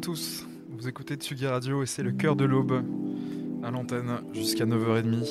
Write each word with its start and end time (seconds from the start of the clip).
Tous, 0.00 0.46
vous 0.70 0.88
écoutez 0.88 1.16
Tsugi 1.16 1.46
Radio 1.46 1.82
et 1.82 1.86
c'est 1.86 2.02
le 2.02 2.12
cœur 2.12 2.34
de 2.34 2.46
l'aube 2.46 2.82
à 3.62 3.70
l'antenne 3.70 4.22
jusqu'à 4.32 4.64
9h30. 4.64 5.28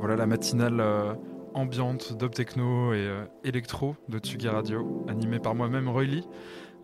Voilà 0.00 0.16
la 0.16 0.26
matinale 0.26 0.80
euh, 0.80 1.14
ambiante 1.54 2.18
dub 2.18 2.32
techno 2.32 2.92
et 2.92 2.96
euh, 2.96 3.24
électro 3.44 3.94
de 4.08 4.18
Tsugi 4.18 4.48
Radio, 4.48 5.04
animée 5.08 5.38
par 5.38 5.54
moi-même 5.54 5.88
Roy 5.88 6.04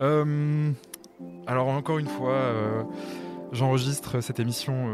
Euh, 0.01 0.71
alors 1.45 1.67
encore 1.67 1.97
une 1.97 2.07
fois, 2.07 2.35
euh, 2.35 2.83
j'enregistre 3.51 4.21
cette 4.21 4.39
émission 4.39 4.89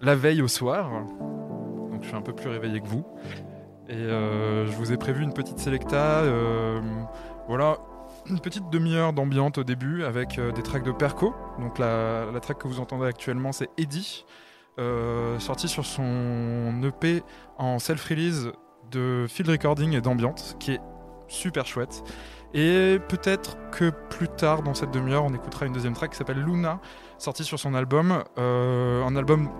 la 0.00 0.16
veille 0.16 0.42
au 0.42 0.48
soir, 0.48 0.90
donc 1.92 2.02
je 2.02 2.08
suis 2.08 2.16
un 2.16 2.22
peu 2.22 2.32
plus 2.32 2.48
réveillé 2.48 2.80
que 2.80 2.88
vous. 2.88 3.04
Et 3.88 3.94
je 3.94 4.76
vous 4.76 4.92
ai 4.92 4.96
prévu 4.96 5.22
une 5.22 5.32
petite 5.32 5.60
sélecta, 5.60 6.24
voilà, 7.46 7.78
une 8.28 8.40
petite 8.40 8.68
demi-heure 8.70 9.12
d'ambiante 9.12 9.58
au 9.58 9.64
début 9.64 10.04
avec 10.04 10.38
euh, 10.38 10.52
des 10.52 10.62
tracks 10.62 10.82
de 10.82 10.92
Perco. 10.92 11.34
Donc 11.58 11.78
la, 11.78 12.26
track 12.40 12.58
que 12.58 12.68
vous 12.68 12.80
entendez 12.80 13.06
actuellement 13.06 13.52
c'est 13.52 13.70
Eddie, 13.78 14.24
euh, 14.78 15.38
sorti 15.38 15.68
sur 15.68 15.86
son 15.86 16.80
EP 16.82 17.22
en 17.58 17.78
self-release 17.78 18.52
de 18.90 19.26
field 19.28 19.50
recording 19.50 19.94
et 19.94 20.00
d'ambiance, 20.00 20.56
qui 20.58 20.72
est 20.72 20.80
super 21.28 21.66
chouette. 21.66 22.02
Et 22.54 22.98
peut-être 23.08 23.56
que 23.70 23.90
plus 24.10 24.28
tard 24.28 24.62
dans 24.62 24.74
cette 24.74 24.90
demi-heure, 24.90 25.24
on 25.24 25.34
écoutera 25.34 25.66
une 25.66 25.72
deuxième 25.72 25.94
track 25.94 26.12
qui 26.12 26.16
s'appelle 26.16 26.40
Luna, 26.40 26.80
sortie 27.18 27.44
sur 27.44 27.58
son 27.58 27.74
album. 27.74 28.22
Euh, 28.38 29.04
un 29.04 29.16
album 29.16 29.50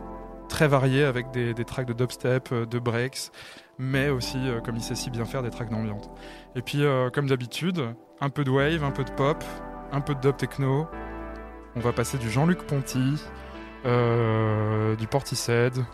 très 0.48 0.69
varié 0.69 1.05
avec 1.05 1.33
des, 1.33 1.55
tracks 1.64 1.87
de 1.87 1.92
dubstep, 1.92 2.53
euh, 2.53 2.67
de 2.67 2.78
breaks, 2.78 3.31
mais 3.78 4.09
aussi, 4.09 4.39
comme 4.64 4.77
il 4.77 4.83
sait 4.83 4.94
si 4.94 5.11
bien 5.11 5.25
faire, 5.25 5.42
des 5.42 5.50
tracks 5.50 5.70
d'ambiance. 5.70 6.09
Et 6.55 6.62
puis, 6.62 6.83
comme 7.12 7.27
d'habitude, 7.27 7.94
un 8.20 8.31
peu 8.31 8.45
de 8.45 8.50
wave, 8.50 8.84
un 8.84 8.91
peu 8.91 9.05
de 9.05 9.11
pop, 9.11 9.42
un 9.92 10.00
peu 10.00 10.14
de 10.14 10.20
dub 10.20 10.36
techno. 10.36 10.87
On 11.75 11.81
va 11.81 11.93
passer 11.93 12.19
du 12.19 12.31
Jean-Luc 12.31 12.62
Ponty, 12.62 13.22
euh, 13.84 14.97
du 14.97 15.06
Portishead. 15.06 15.84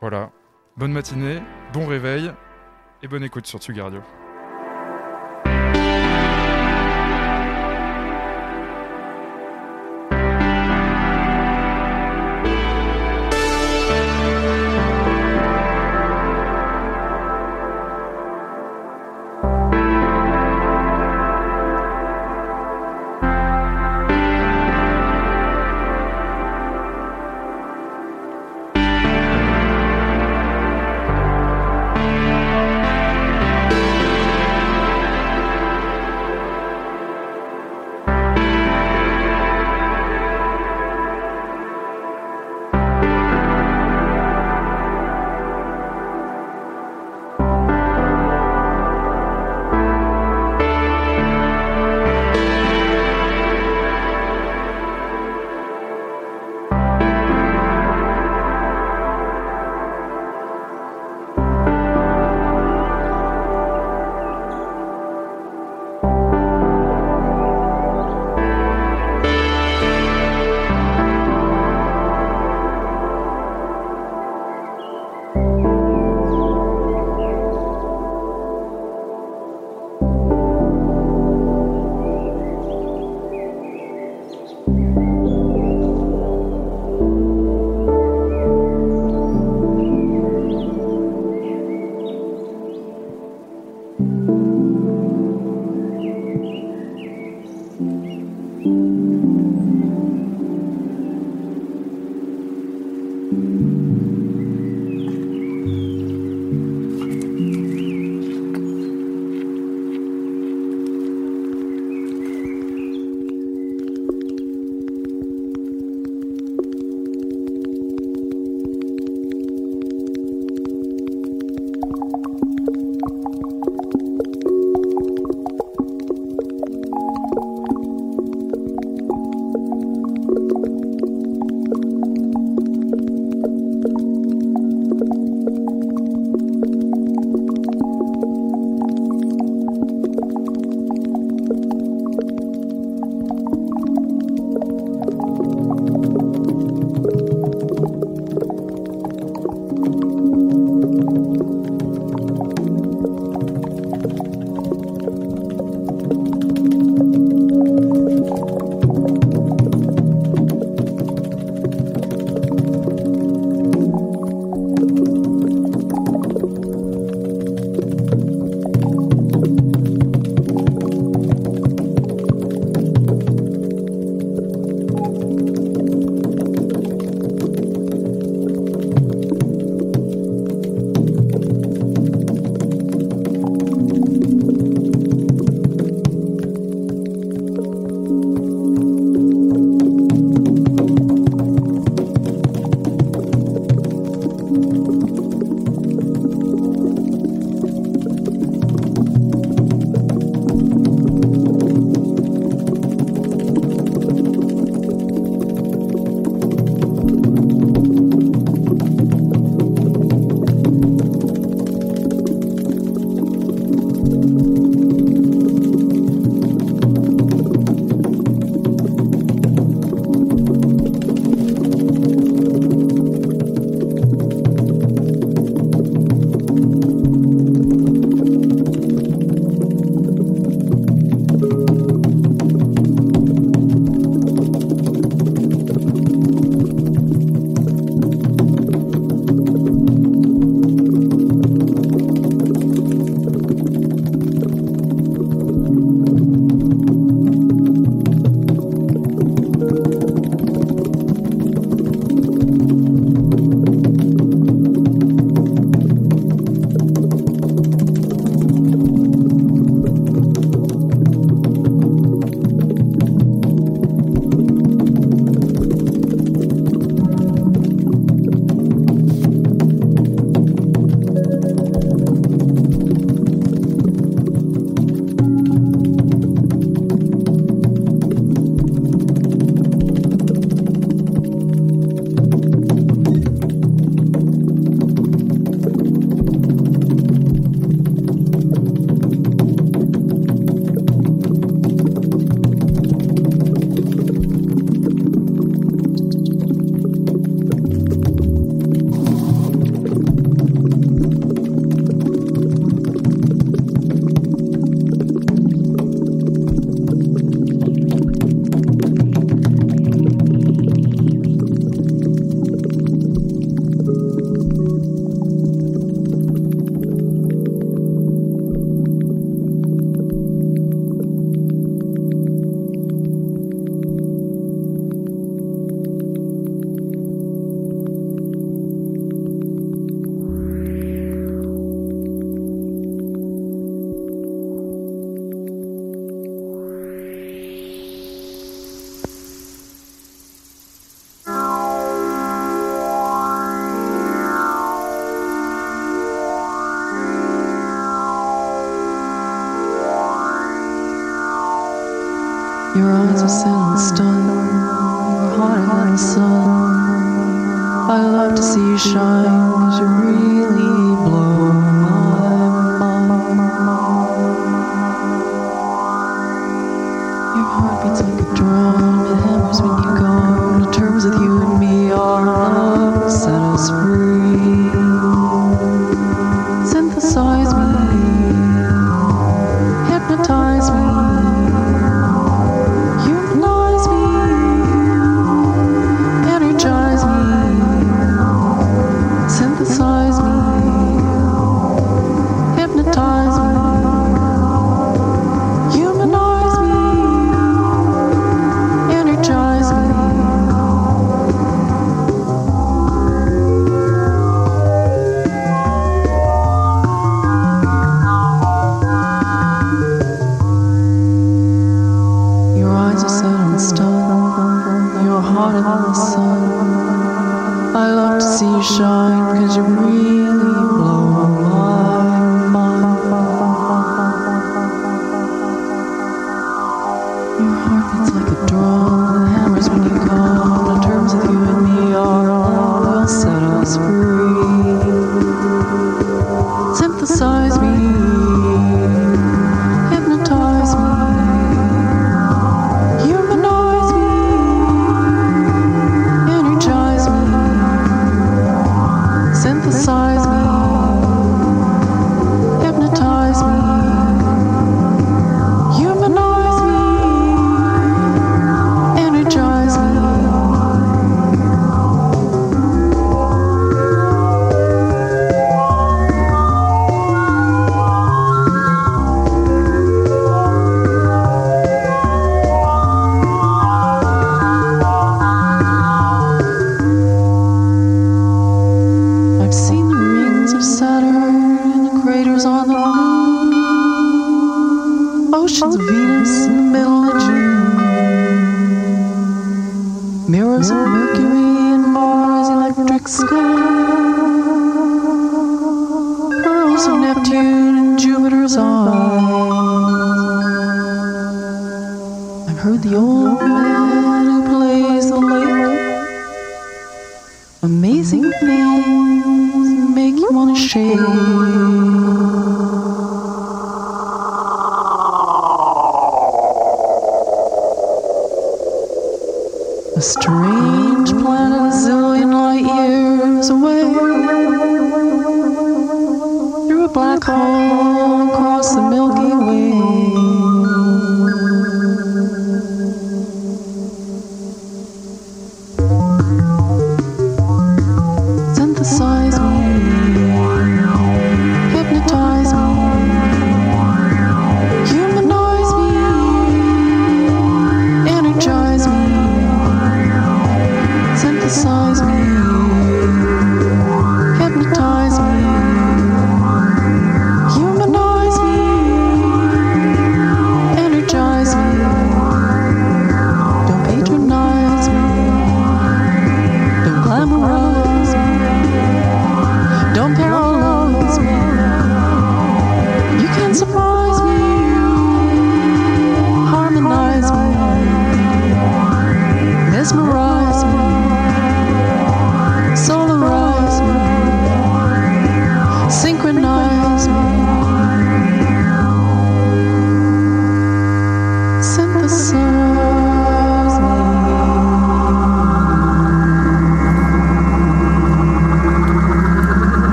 Voilà. 0.00 0.30
Bonne 0.76 0.92
matinée, 0.92 1.40
bon 1.72 1.86
réveil 1.86 2.32
et 3.02 3.08
bonne 3.08 3.22
écoute 3.22 3.46
sur 3.46 3.60
Tsugi 3.60 3.80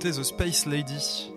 D'écouter 0.00 0.18
The 0.18 0.24
Space 0.24 0.66
Lady, 0.66 1.30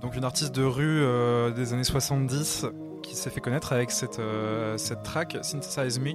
donc 0.00 0.16
une 0.16 0.24
artiste 0.24 0.54
de 0.54 0.62
rue 0.62 1.02
euh, 1.02 1.50
des 1.50 1.74
années 1.74 1.84
70 1.84 2.64
qui 3.02 3.14
s'est 3.14 3.28
fait 3.28 3.42
connaître 3.42 3.72
avec 3.72 3.90
cette, 3.90 4.18
euh, 4.18 4.78
cette 4.78 5.02
track 5.02 5.36
Synthesize 5.42 6.00
Me, 6.00 6.12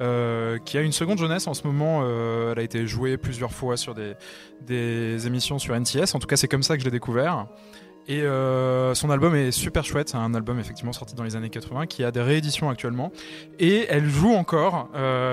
euh, 0.00 0.58
qui 0.58 0.78
a 0.78 0.82
une 0.82 0.92
seconde 0.92 1.18
jeunesse 1.18 1.48
en 1.48 1.54
ce 1.54 1.66
moment. 1.66 2.04
elle 2.04 2.58
a 2.58 2.62
été 2.62 2.86
jouée 2.86 3.16
plusieurs 3.16 3.50
fois 3.50 3.76
sur 3.76 3.94
des, 3.94 4.14
des 4.60 5.26
émissions 5.26 5.58
sur 5.58 5.74
NTS. 5.74 6.14
En 6.14 6.20
tout 6.20 6.28
cas, 6.28 6.36
c'est 6.36 6.48
comme 6.48 6.62
ça 6.62 6.76
que 6.76 6.80
je 6.80 6.84
l'ai 6.84 6.92
découvert. 6.92 7.46
Et 8.06 8.22
son 8.94 9.10
album 9.10 9.34
est 9.34 9.50
super 9.50 9.84
chouette, 9.84 10.14
un 10.14 10.34
album 10.34 10.60
effectivement 10.60 10.92
sorti 10.92 11.14
dans 11.14 11.24
les 11.24 11.34
années 11.34 11.50
80 11.50 11.86
qui 11.86 12.04
a 12.04 12.12
des 12.12 12.22
rééditions 12.22 12.70
actuellement. 12.70 13.10
Et 13.58 13.86
elle 13.88 14.08
joue 14.08 14.32
encore 14.32 14.90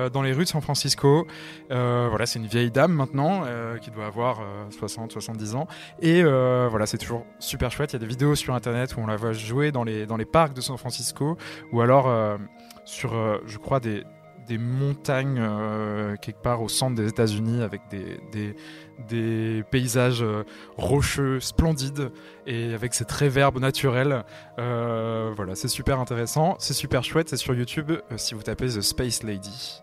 dans 0.09 0.21
les 0.21 0.33
rues 0.33 0.43
de 0.43 0.49
San 0.49 0.61
Francisco. 0.61 1.27
Euh, 1.71 2.07
voilà, 2.09 2.25
c'est 2.25 2.39
une 2.39 2.47
vieille 2.47 2.71
dame 2.71 2.93
maintenant 2.93 3.43
euh, 3.45 3.77
qui 3.77 3.91
doit 3.91 4.05
avoir 4.05 4.41
60-70 4.71 5.55
ans. 5.55 5.67
Et 6.01 6.23
euh, 6.23 6.67
voilà, 6.69 6.85
c'est 6.85 6.97
toujours 6.97 7.25
super 7.39 7.71
chouette. 7.71 7.93
Il 7.93 7.95
y 7.95 7.97
a 7.97 7.99
des 7.99 8.07
vidéos 8.07 8.35
sur 8.35 8.53
internet 8.53 8.95
où 8.95 9.01
on 9.01 9.07
la 9.07 9.15
voit 9.15 9.33
jouer 9.33 9.71
dans 9.71 9.83
les, 9.83 10.05
dans 10.05 10.17
les 10.17 10.25
parcs 10.25 10.53
de 10.53 10.61
San 10.61 10.77
Francisco 10.77 11.37
ou 11.71 11.81
alors 11.81 12.07
euh, 12.07 12.37
sur, 12.85 13.13
euh, 13.13 13.37
je 13.45 13.57
crois, 13.57 13.79
des, 13.79 14.03
des 14.47 14.57
montagnes 14.57 15.39
euh, 15.39 16.15
quelque 16.15 16.41
part 16.41 16.61
au 16.61 16.69
centre 16.69 16.95
des 16.95 17.07
États-Unis 17.07 17.61
avec 17.61 17.81
des, 17.89 18.19
des, 18.31 18.55
des 18.97 19.63
paysages 19.69 20.23
euh, 20.23 20.43
rocheux, 20.77 21.39
splendides 21.39 22.11
et 22.45 22.73
avec 22.73 22.93
cette 22.93 23.11
réverbe 23.11 23.59
naturelle. 23.59 24.23
Euh, 24.59 25.31
voilà, 25.35 25.55
c'est 25.55 25.67
super 25.67 25.99
intéressant, 25.99 26.55
c'est 26.59 26.73
super 26.73 27.03
chouette. 27.03 27.29
C'est 27.29 27.37
sur 27.37 27.53
YouTube 27.53 27.91
euh, 27.91 28.17
si 28.17 28.33
vous 28.33 28.43
tapez 28.43 28.67
The 28.67 28.81
Space 28.81 29.23
Lady. 29.23 29.81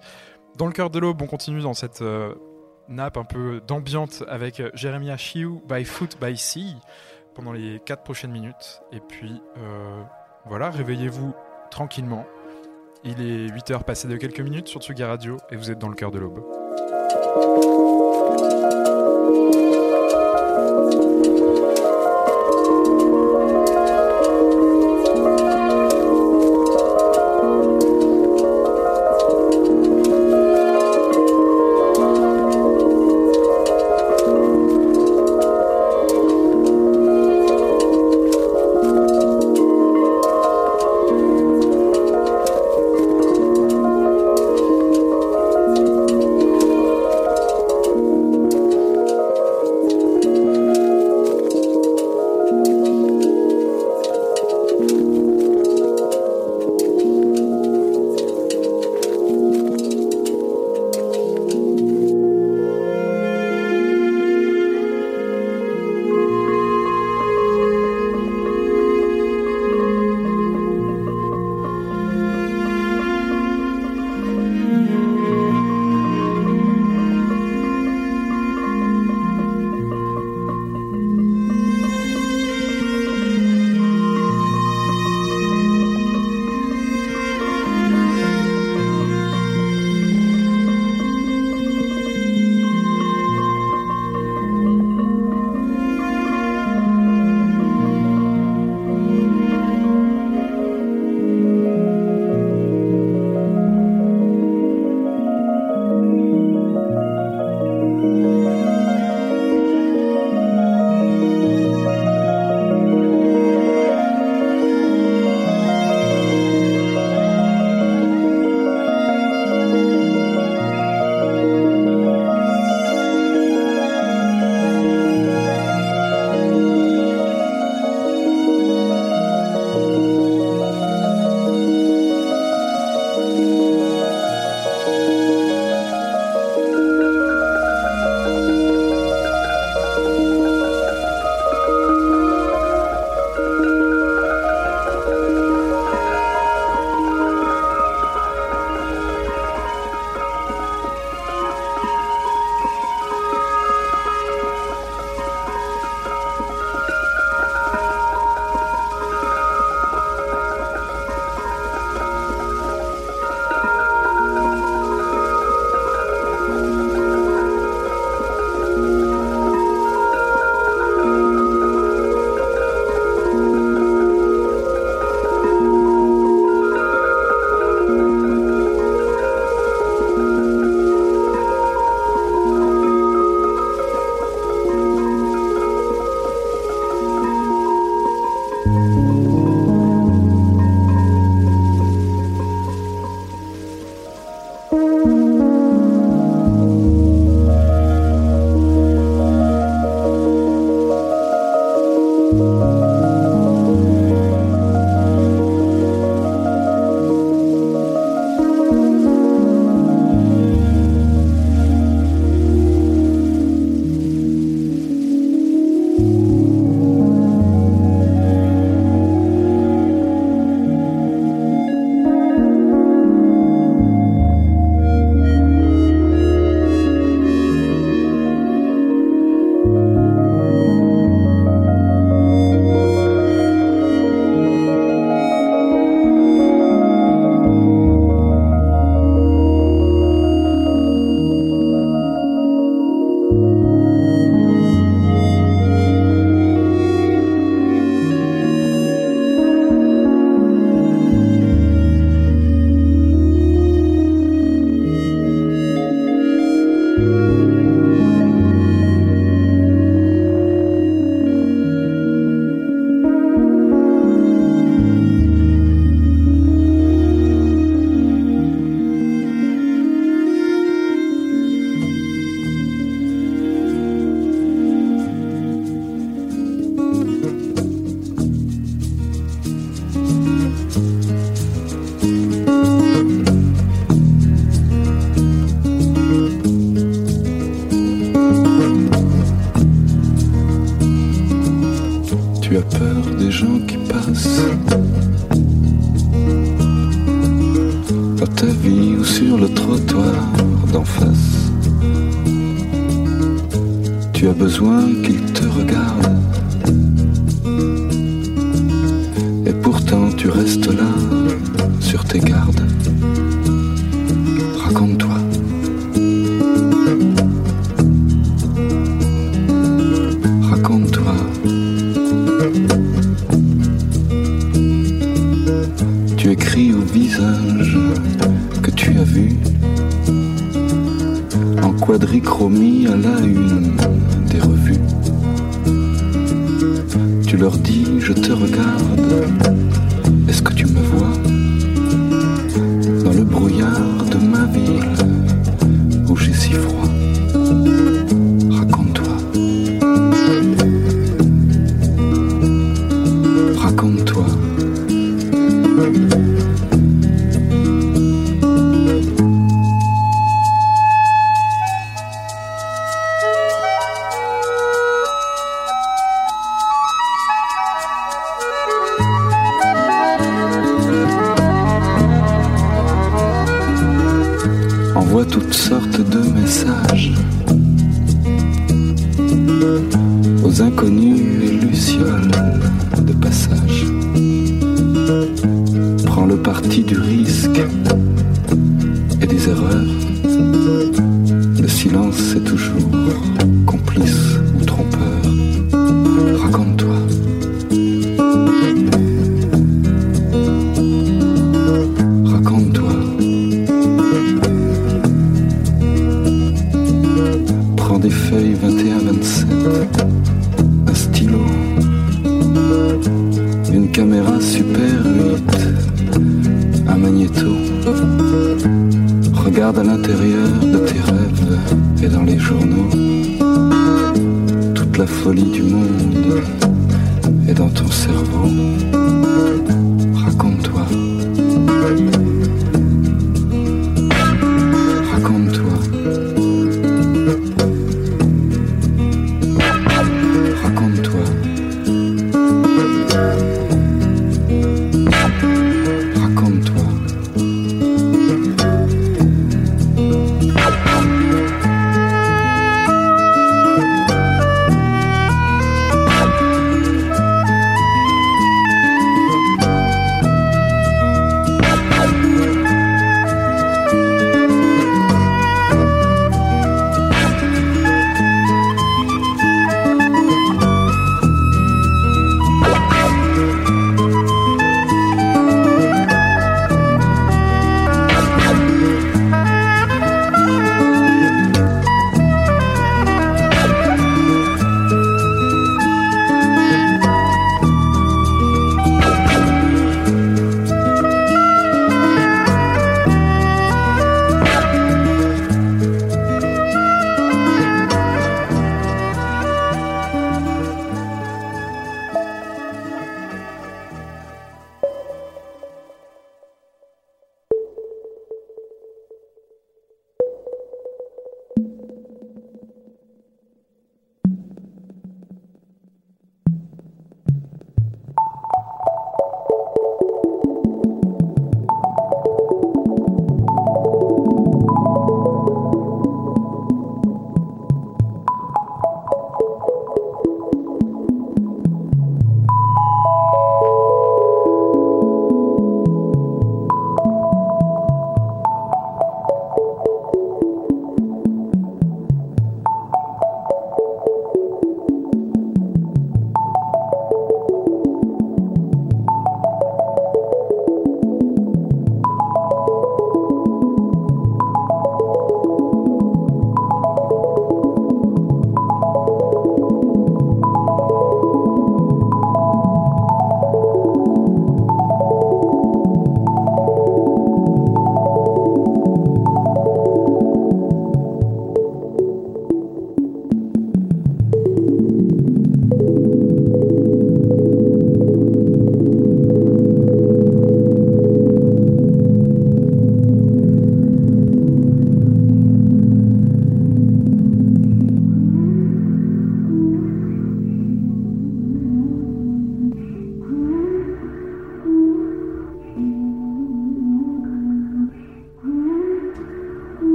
Dans 0.57 0.67
le 0.67 0.73
cœur 0.73 0.91
de 0.91 0.99
l'aube, 0.99 1.21
on 1.23 1.27
continue 1.27 1.61
dans 1.61 1.75
cette 1.75 2.03
euh, 2.03 2.35
nappe 2.89 3.17
un 3.17 3.25
peu 3.25 3.61
d'ambiante 3.67 4.25
avec 4.29 4.63
Jeremiah 4.75 5.17
Shiu 5.17 5.61
by 5.69 5.85
Foot 5.85 6.17
by 6.21 6.37
Sea 6.37 6.77
pendant 7.35 7.53
les 7.53 7.81
4 7.85 8.03
prochaines 8.03 8.31
minutes. 8.31 8.83
Et 8.93 9.01
puis 9.01 9.43
voilà, 10.47 10.71
réveillez-vous 10.71 11.35
tranquillement. 11.71 12.27
Il 13.03 13.21
est 13.21 13.49
8h 13.49 13.83
passé 13.83 14.07
de 14.07 14.17
quelques 14.17 14.41
minutes 14.41 14.69
sur 14.69 14.81
Tsugi 14.81 15.03
Radio 15.03 15.39
et 15.51 15.57
vous 15.57 15.71
êtes 15.71 15.79
dans 15.79 15.89
le 15.89 15.97
cœur 15.97 16.11
de 16.11 16.19
l'aube. 16.19 16.45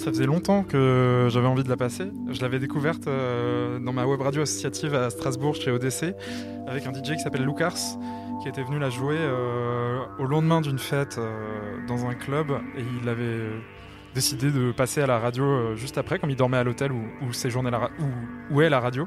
Ça 0.00 0.10
faisait 0.10 0.26
longtemps 0.26 0.64
que 0.64 1.28
j'avais 1.30 1.46
envie 1.46 1.62
de 1.62 1.68
la 1.68 1.76
passer. 1.76 2.10
Je 2.30 2.40
l'avais 2.40 2.58
découverte 2.58 3.06
euh, 3.06 3.78
dans 3.78 3.92
ma 3.92 4.06
web 4.06 4.20
radio 4.20 4.42
associative 4.42 4.94
à 4.94 5.10
Strasbourg 5.10 5.54
chez 5.54 5.70
ODC 5.70 6.14
avec 6.66 6.86
un 6.86 6.92
DJ 6.92 7.16
qui 7.16 7.20
s'appelle 7.20 7.44
Lucas 7.44 7.98
qui 8.42 8.48
était 8.48 8.62
venu 8.62 8.78
la 8.78 8.88
jouer 8.88 9.18
euh, 9.18 9.98
au 10.18 10.24
lendemain 10.24 10.62
d'une 10.62 10.78
fête 10.78 11.16
euh, 11.18 11.76
dans 11.86 12.06
un 12.06 12.14
club 12.14 12.50
et 12.78 12.82
il 13.02 13.08
avait 13.10 13.50
décidé 14.14 14.50
de 14.50 14.72
passer 14.72 15.02
à 15.02 15.06
la 15.06 15.18
radio 15.18 15.76
juste 15.76 15.98
après, 15.98 16.18
comme 16.18 16.30
il 16.30 16.36
dormait 16.36 16.56
à 16.56 16.64
l'hôtel 16.64 16.92
où, 16.92 17.32
séjournait 17.34 17.70
la 17.70 17.90
où, 18.50 18.62
est 18.62 18.70
la 18.70 18.80
radio. 18.80 19.06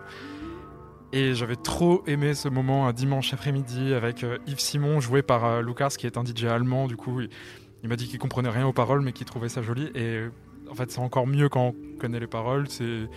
Et 1.11 1.33
j'avais 1.33 1.55
trop 1.55 2.03
aimé 2.05 2.35
ce 2.35 2.49
moment 2.49 2.87
un 2.87 2.93
dimanche 2.93 3.33
après-midi 3.33 3.95
avec 3.95 4.23
Yves 4.45 4.59
Simon 4.59 4.99
joué 4.99 5.23
par 5.23 5.61
Lucas 5.63 5.95
qui 5.97 6.05
est 6.05 6.17
un 6.17 6.23
DJ 6.23 6.45
allemand. 6.45 6.87
Du 6.87 6.95
coup, 6.95 7.19
il, 7.21 7.89
m'a 7.89 7.95
dit 7.95 8.07
qu'il 8.07 8.19
comprenait 8.19 8.49
rien 8.49 8.67
aux 8.67 8.73
paroles 8.73 9.01
mais 9.01 9.11
qu'il 9.11 9.25
trouvait 9.25 9.49
ça 9.49 9.61
joli. 9.61 9.91
Et 9.95 10.21
en 10.69 10.75
fait, 10.75 10.91
c'est 10.91 10.99
encore 10.99 11.27
mieux 11.27 11.49
quand 11.49 11.73
on 11.75 11.97
connaît 11.99 12.19
les 12.19 12.27
paroles. 12.27 12.67
C'est 12.69 13.07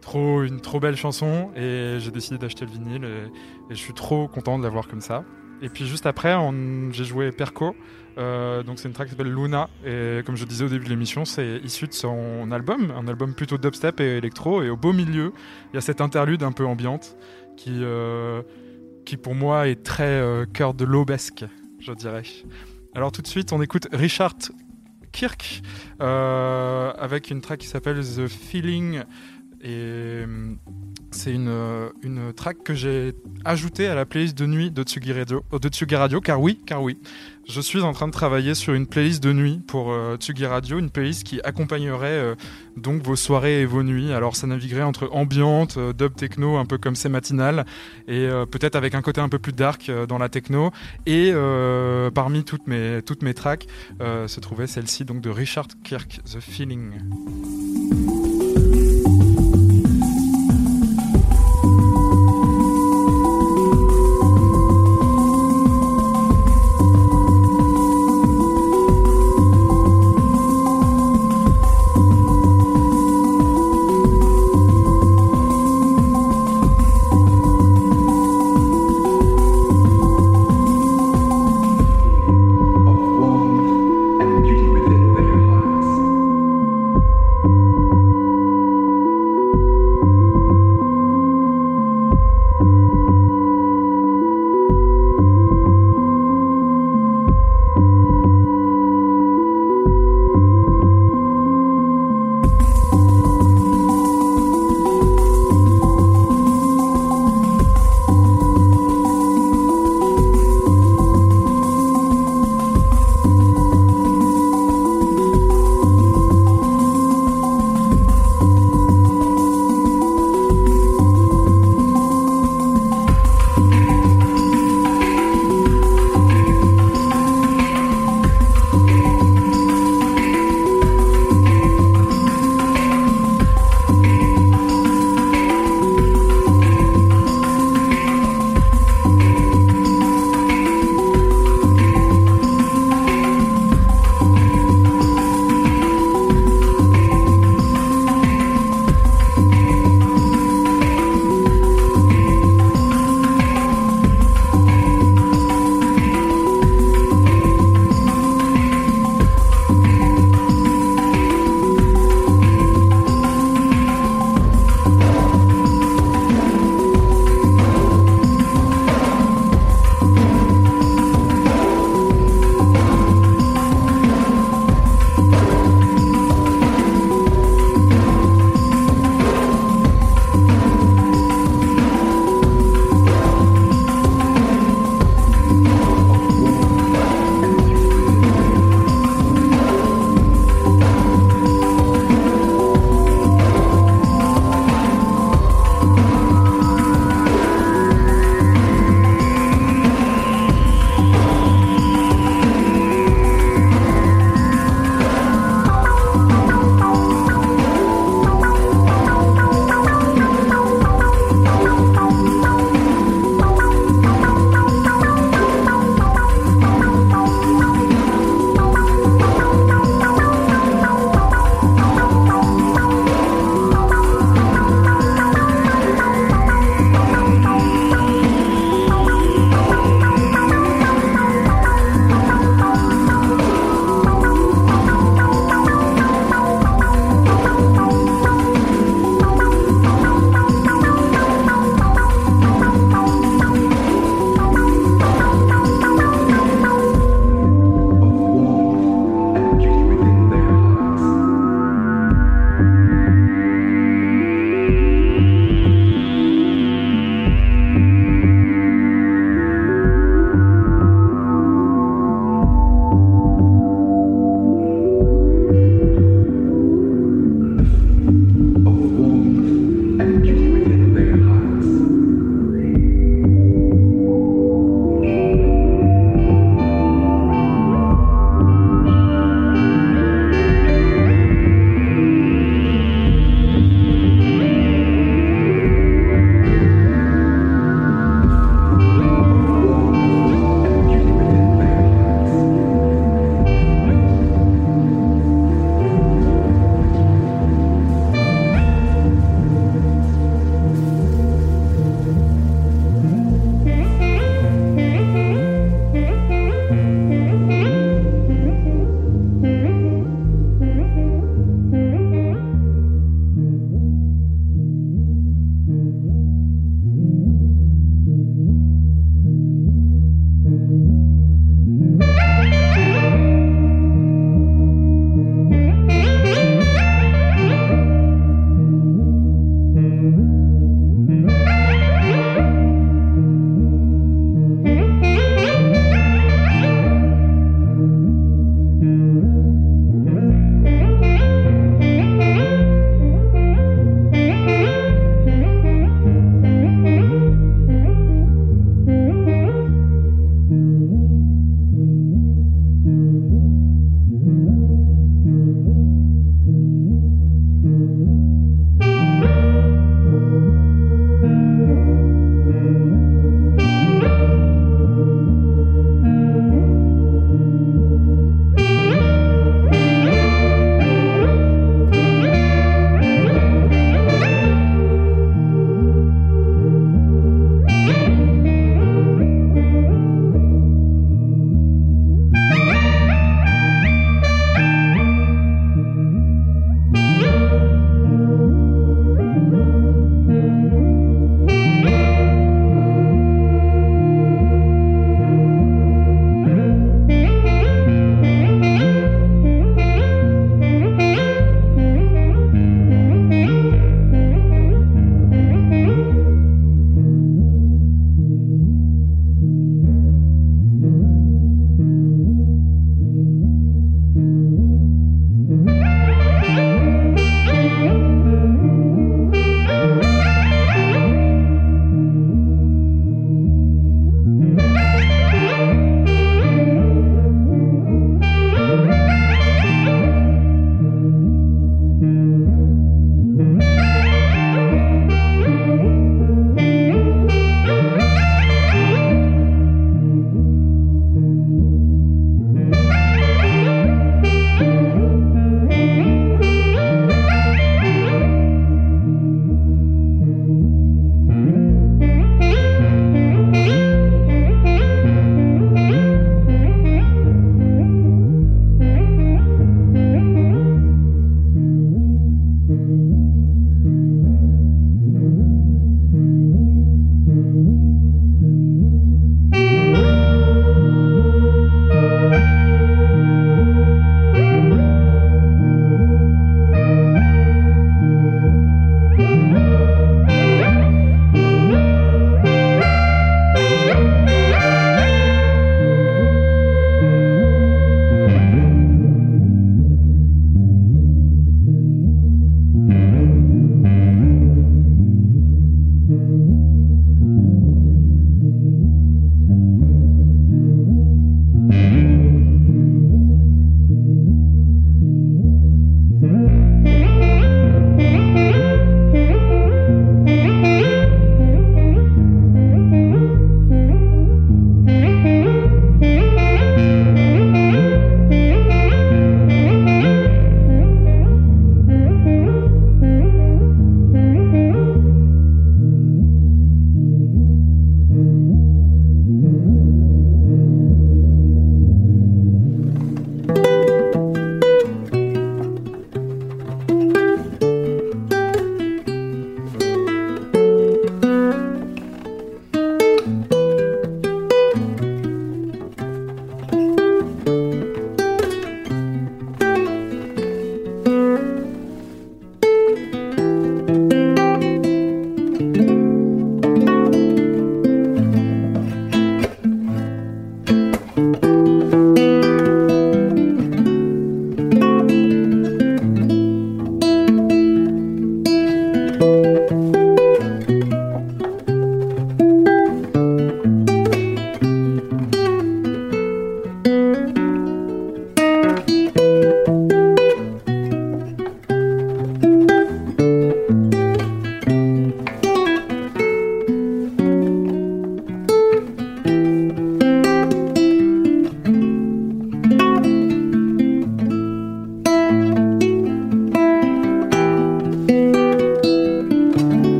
trop 0.00 0.42
une 0.42 0.60
trop 0.60 0.80
belle 0.80 0.96
chanson 0.96 1.50
et 1.56 1.96
j'ai 1.98 2.10
décidé 2.10 2.36
d'acheter 2.36 2.66
le 2.66 2.70
vinyle 2.70 3.04
et, 3.04 3.30
je 3.70 3.74
suis 3.74 3.94
trop 3.94 4.28
content 4.28 4.58
de 4.58 4.64
l'avoir 4.64 4.86
comme 4.86 5.00
ça. 5.00 5.24
Et 5.62 5.68
puis 5.70 5.86
juste 5.86 6.04
après, 6.04 6.36
j'ai 6.92 7.04
joué 7.04 7.32
Perco. 7.32 7.74
Euh, 8.16 8.62
donc 8.62 8.78
c'est 8.78 8.86
une 8.86 8.94
track 8.94 9.08
qui 9.08 9.16
s'appelle 9.16 9.32
Luna 9.32 9.68
et 9.84 10.20
comme 10.24 10.36
je 10.36 10.44
disais 10.44 10.64
au 10.64 10.68
début 10.68 10.84
de 10.84 10.90
l'émission, 10.90 11.24
c'est 11.24 11.60
issu 11.64 11.88
de 11.88 11.94
son 11.94 12.52
album, 12.52 12.92
un 12.96 13.08
album 13.08 13.34
plutôt 13.34 13.58
dubstep 13.58 13.98
et 14.00 14.18
électro. 14.18 14.62
Et 14.62 14.70
au 14.70 14.76
beau 14.76 14.92
milieu, 14.92 15.32
il 15.72 15.76
y 15.76 15.78
a 15.78 15.80
cette 15.80 16.00
interlude 16.00 16.42
un 16.42 16.52
peu 16.52 16.66
ambiante 16.66 17.16
qui, 17.56 17.72
euh, 17.72 18.42
qui 19.06 19.16
pour 19.16 19.34
moi 19.34 19.68
est 19.68 19.82
très 19.82 20.04
euh, 20.04 20.44
cœur 20.44 20.74
de 20.74 20.84
l'aubesque, 20.84 21.44
je 21.80 21.92
dirais. 21.92 22.24
Alors 22.94 23.10
tout 23.10 23.22
de 23.22 23.26
suite, 23.26 23.52
on 23.52 23.62
écoute 23.62 23.88
Richard 23.92 24.36
Kirk 25.14 25.62
euh, 26.02 26.92
avec 26.98 27.30
une 27.30 27.40
track 27.40 27.60
qui 27.60 27.68
s'appelle 27.68 28.00
The 28.00 28.26
Feeling. 28.26 29.02
Et 29.62 29.70
euh, 29.70 30.54
c'est 31.10 31.32
une, 31.32 31.48
euh, 31.48 31.88
une 32.02 32.34
track 32.34 32.62
que 32.62 32.74
j'ai 32.74 33.14
ajoutée 33.44 33.86
à 33.86 33.94
la 33.94 34.04
playlist 34.04 34.36
de 34.36 34.46
nuit 34.46 34.70
de 34.70 34.82
Tsugi 34.82 35.12
Radio, 35.12 35.42
de 35.50 35.68
Tsugi 35.68 35.94
Radio 35.94 36.20
car 36.20 36.40
oui, 36.40 36.60
car 36.66 36.82
oui, 36.82 36.98
je 37.48 37.60
suis 37.60 37.82
en 37.82 37.92
train 37.92 38.06
de 38.06 38.12
travailler 38.12 38.54
sur 38.54 38.74
une 38.74 38.86
playlist 38.86 39.22
de 39.22 39.32
nuit 39.32 39.60
pour 39.66 39.92
euh, 39.92 40.16
Tsugi 40.16 40.46
Radio, 40.46 40.78
une 40.78 40.90
playlist 40.90 41.24
qui 41.24 41.40
accompagnerait 41.42 42.06
euh, 42.08 42.34
donc 42.76 43.02
vos 43.02 43.16
soirées 43.16 43.62
et 43.62 43.66
vos 43.66 43.82
nuits. 43.82 44.12
Alors 44.12 44.36
ça 44.36 44.46
naviguerait 44.46 44.82
entre 44.82 45.08
ambiante, 45.12 45.76
euh, 45.76 45.92
dub 45.92 46.14
techno, 46.14 46.56
un 46.56 46.64
peu 46.64 46.78
comme 46.78 46.96
c'est 46.96 47.08
matinal, 47.08 47.66
et 48.08 48.26
euh, 48.26 48.46
peut-être 48.46 48.76
avec 48.76 48.94
un 48.94 49.02
côté 49.02 49.20
un 49.20 49.28
peu 49.28 49.38
plus 49.38 49.52
dark 49.52 49.90
dans 50.08 50.18
la 50.18 50.28
techno. 50.28 50.70
Et 51.06 51.32
parmi 52.14 52.44
toutes 52.44 52.66
mes 52.66 53.00
toutes 53.04 53.22
mes 53.22 53.34
tracks 53.34 53.66
se 54.00 54.40
trouvait 54.40 54.66
celle-ci 54.66 55.04
donc 55.04 55.20
de 55.20 55.30
Richard 55.30 55.68
Kirk, 55.82 56.20
The 56.24 56.40
Feeling. 56.40 56.92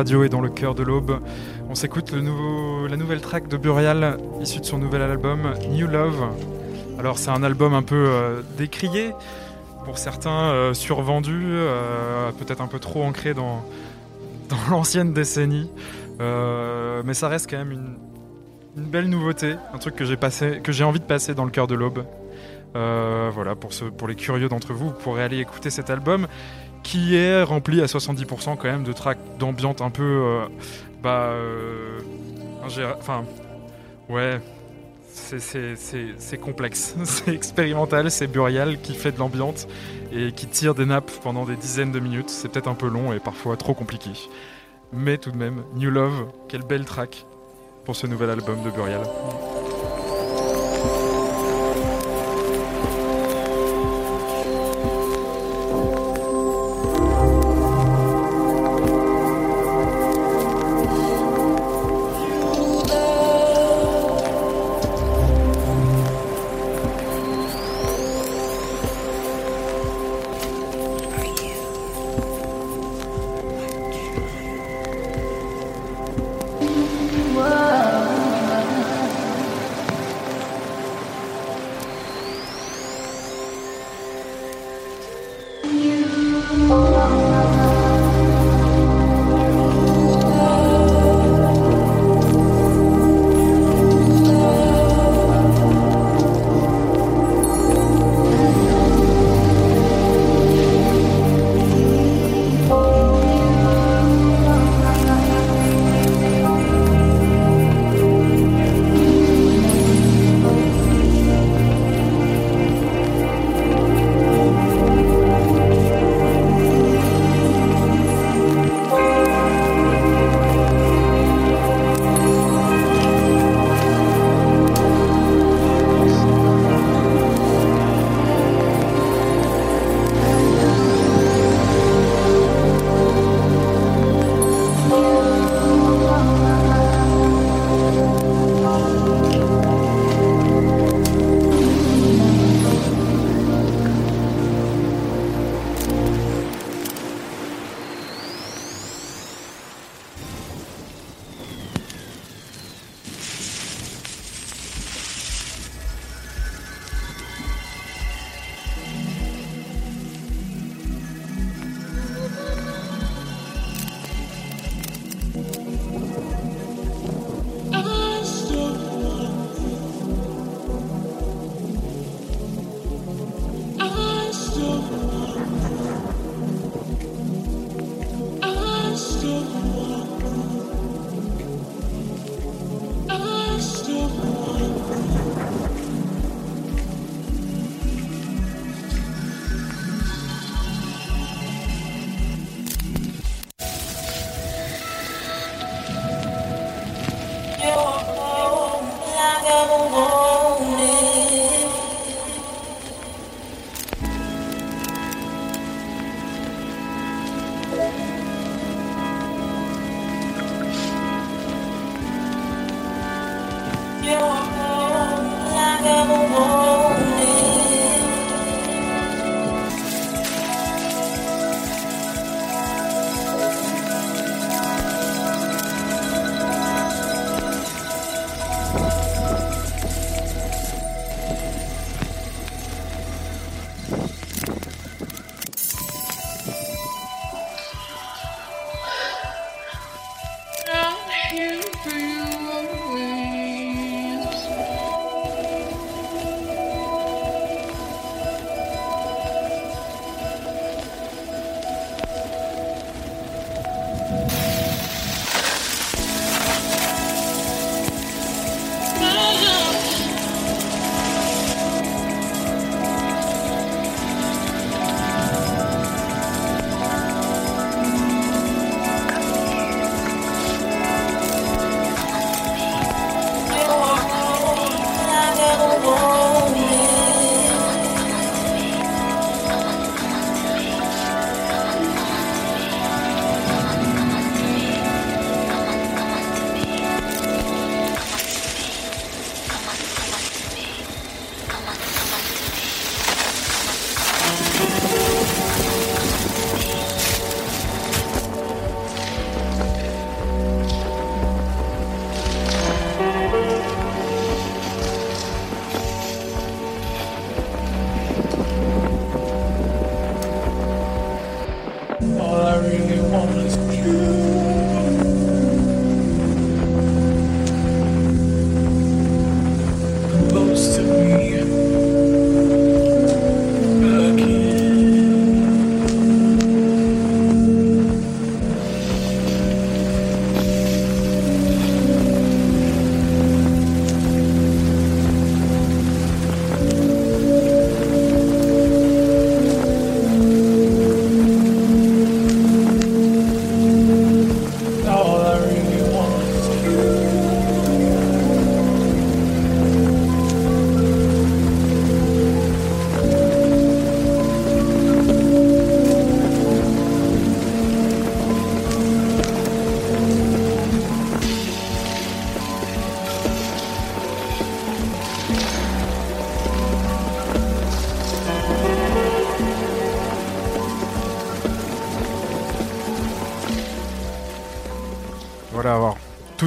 Radio 0.00 0.24
et 0.24 0.30
dans 0.30 0.40
le 0.40 0.48
cœur 0.48 0.74
de 0.74 0.82
l'aube. 0.82 1.20
On 1.68 1.74
s'écoute 1.74 2.14
la 2.14 2.96
nouvelle 2.96 3.20
track 3.20 3.48
de 3.48 3.58
Burial, 3.58 4.16
issue 4.40 4.60
de 4.60 4.64
son 4.64 4.78
nouvel 4.78 5.02
album 5.02 5.52
New 5.72 5.86
Love. 5.86 6.24
Alors 6.98 7.18
c'est 7.18 7.28
un 7.28 7.42
album 7.42 7.74
un 7.74 7.82
peu 7.82 8.06
euh, 8.08 8.40
décrié, 8.56 9.12
pour 9.84 9.98
certains 9.98 10.52
euh, 10.52 10.72
survendu, 10.72 11.38
euh, 11.44 12.32
peut-être 12.32 12.62
un 12.62 12.66
peu 12.66 12.78
trop 12.78 13.02
ancré 13.02 13.34
dans, 13.34 13.62
dans 14.48 14.56
l'ancienne 14.70 15.12
décennie. 15.12 15.70
Euh, 16.22 17.02
mais 17.04 17.12
ça 17.12 17.28
reste 17.28 17.50
quand 17.50 17.58
même 17.58 17.72
une, 17.72 17.96
belle 18.76 19.10
nouveauté, 19.10 19.56
un 19.74 19.78
truc 19.78 19.96
que 19.96 20.06
j'ai 20.06 20.16
passé, 20.16 20.60
que 20.64 20.72
j'ai 20.72 20.84
envie 20.84 21.00
de 21.00 21.04
passer 21.04 21.34
dans 21.34 21.44
le 21.44 21.50
cœur 21.50 21.66
de 21.66 21.74
l'aube. 21.74 22.06
Voilà, 22.72 23.54
pour, 23.54 23.74
ceux, 23.74 23.90
pour 23.90 24.08
les 24.08 24.14
curieux 24.14 24.48
d'entre 24.48 24.72
vous, 24.72 24.86
vous 24.86 24.94
pourrez 24.94 25.22
aller 25.22 25.40
écouter 25.40 25.68
cet 25.68 25.90
album 25.90 26.26
qui 26.90 27.14
est 27.14 27.42
rempli 27.44 27.80
à 27.80 27.86
70% 27.86 28.56
quand 28.56 28.64
même 28.64 28.82
de 28.82 28.92
tracks 28.92 29.18
d'ambiance 29.38 29.80
un 29.80 29.90
peu. 29.90 30.02
euh, 30.02 30.46
bah. 31.02 31.30
euh, 31.30 32.00
Enfin. 32.98 33.24
Ouais. 34.08 34.40
c'est 35.08 36.38
complexe, 36.40 36.96
c'est 37.04 37.32
expérimental, 37.32 38.10
c'est 38.10 38.26
Burial 38.26 38.80
qui 38.80 38.94
fait 38.94 39.12
de 39.12 39.18
l'ambiance 39.18 39.68
et 40.12 40.32
qui 40.32 40.46
tire 40.48 40.74
des 40.74 40.84
nappes 40.84 41.12
pendant 41.22 41.44
des 41.44 41.56
dizaines 41.56 41.92
de 41.92 42.00
minutes. 42.00 42.28
C'est 42.28 42.48
peut-être 42.48 42.68
un 42.68 42.74
peu 42.74 42.88
long 42.88 43.12
et 43.12 43.20
parfois 43.20 43.56
trop 43.56 43.72
compliqué. 43.74 44.10
Mais 44.92 45.16
tout 45.16 45.30
de 45.30 45.36
même, 45.36 45.62
New 45.76 45.90
Love, 45.90 46.26
quelle 46.48 46.62
belle 46.64 46.84
track 46.84 47.24
pour 47.84 47.94
ce 47.94 48.08
nouvel 48.08 48.30
album 48.30 48.62
de 48.64 48.70
Burial. 48.70 49.02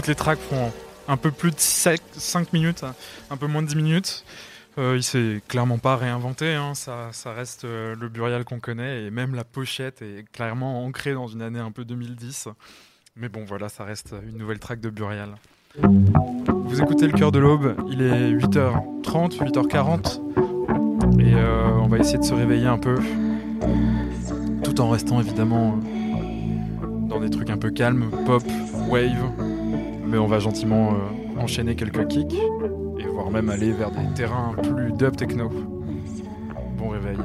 Les 0.08 0.16
tracks 0.16 0.40
font 0.40 0.72
un 1.08 1.18
peu 1.18 1.32
plus 1.32 1.52
de 1.52 1.60
5 1.60 2.54
minutes, 2.54 2.84
un 3.30 3.38
peu 3.38 3.48
moins 3.48 3.62
de 3.62 3.68
10 3.68 3.76
minutes. 3.76 4.26
Euh, 4.80 4.96
il 4.98 5.04
s'est 5.04 5.42
clairement 5.48 5.78
pas 5.78 5.96
réinventé, 5.98 6.56
hein. 6.56 6.74
ça, 6.74 7.10
ça, 7.12 7.32
reste 7.32 7.64
euh, 7.64 7.96
le 7.96 8.10
Burial 8.10 8.44
qu'on 8.44 8.60
connaît 8.60 9.04
et 9.04 9.12
même 9.12 9.36
la 9.36 9.44
pochette 9.44 10.02
est 10.02 10.26
clairement 10.32 10.84
ancrée 10.84 11.14
dans 11.14 11.28
une 11.28 11.44
année 11.44 11.60
un 11.60 11.72
peu 11.72 11.86
2010. 11.86 12.48
Mais 13.16 13.30
bon, 13.30 13.46
voilà, 13.46 13.70
ça 13.70 13.84
reste 13.84 14.16
une 14.28 14.40
nouvelle 14.40 14.58
track 14.58 14.80
de 14.80 14.90
Burial. 14.90 15.36
Vous 15.78 16.82
écoutez 16.82 17.06
le 17.06 17.14
cœur 17.14 17.32
de 17.32 17.38
l'aube, 17.38 17.76
il 17.88 18.02
est 18.02 18.32
8h30, 18.32 19.38
8h40 19.38 20.20
et 21.20 21.34
euh, 21.36 21.70
on 21.80 21.88
va 21.88 22.00
essayer 22.00 22.18
de 22.18 22.24
se 22.24 22.34
réveiller 22.34 22.68
un 22.68 22.80
peu 22.80 22.98
tout 24.64 24.82
en 24.82 24.90
restant 24.90 25.20
évidemment 25.20 25.80
dans 27.08 27.20
des 27.20 27.30
trucs 27.30 27.50
un 27.52 27.58
peu 27.58 27.70
calmes, 27.70 28.10
pop, 28.26 28.44
wave, 28.88 29.32
on 30.18 30.28
va 30.28 30.40
gentiment 30.40 30.94
enchaîner 31.38 31.76
quelques 31.76 32.08
kicks 32.08 32.36
voire 33.14 33.30
même 33.30 33.50
aller 33.50 33.72
vers 33.72 33.92
des 33.92 34.14
terrains 34.16 34.54
plus 34.62 34.92
dub 34.94 35.16
techno. 35.16 35.50
Bon 36.78 36.90
réveil. 36.90 37.18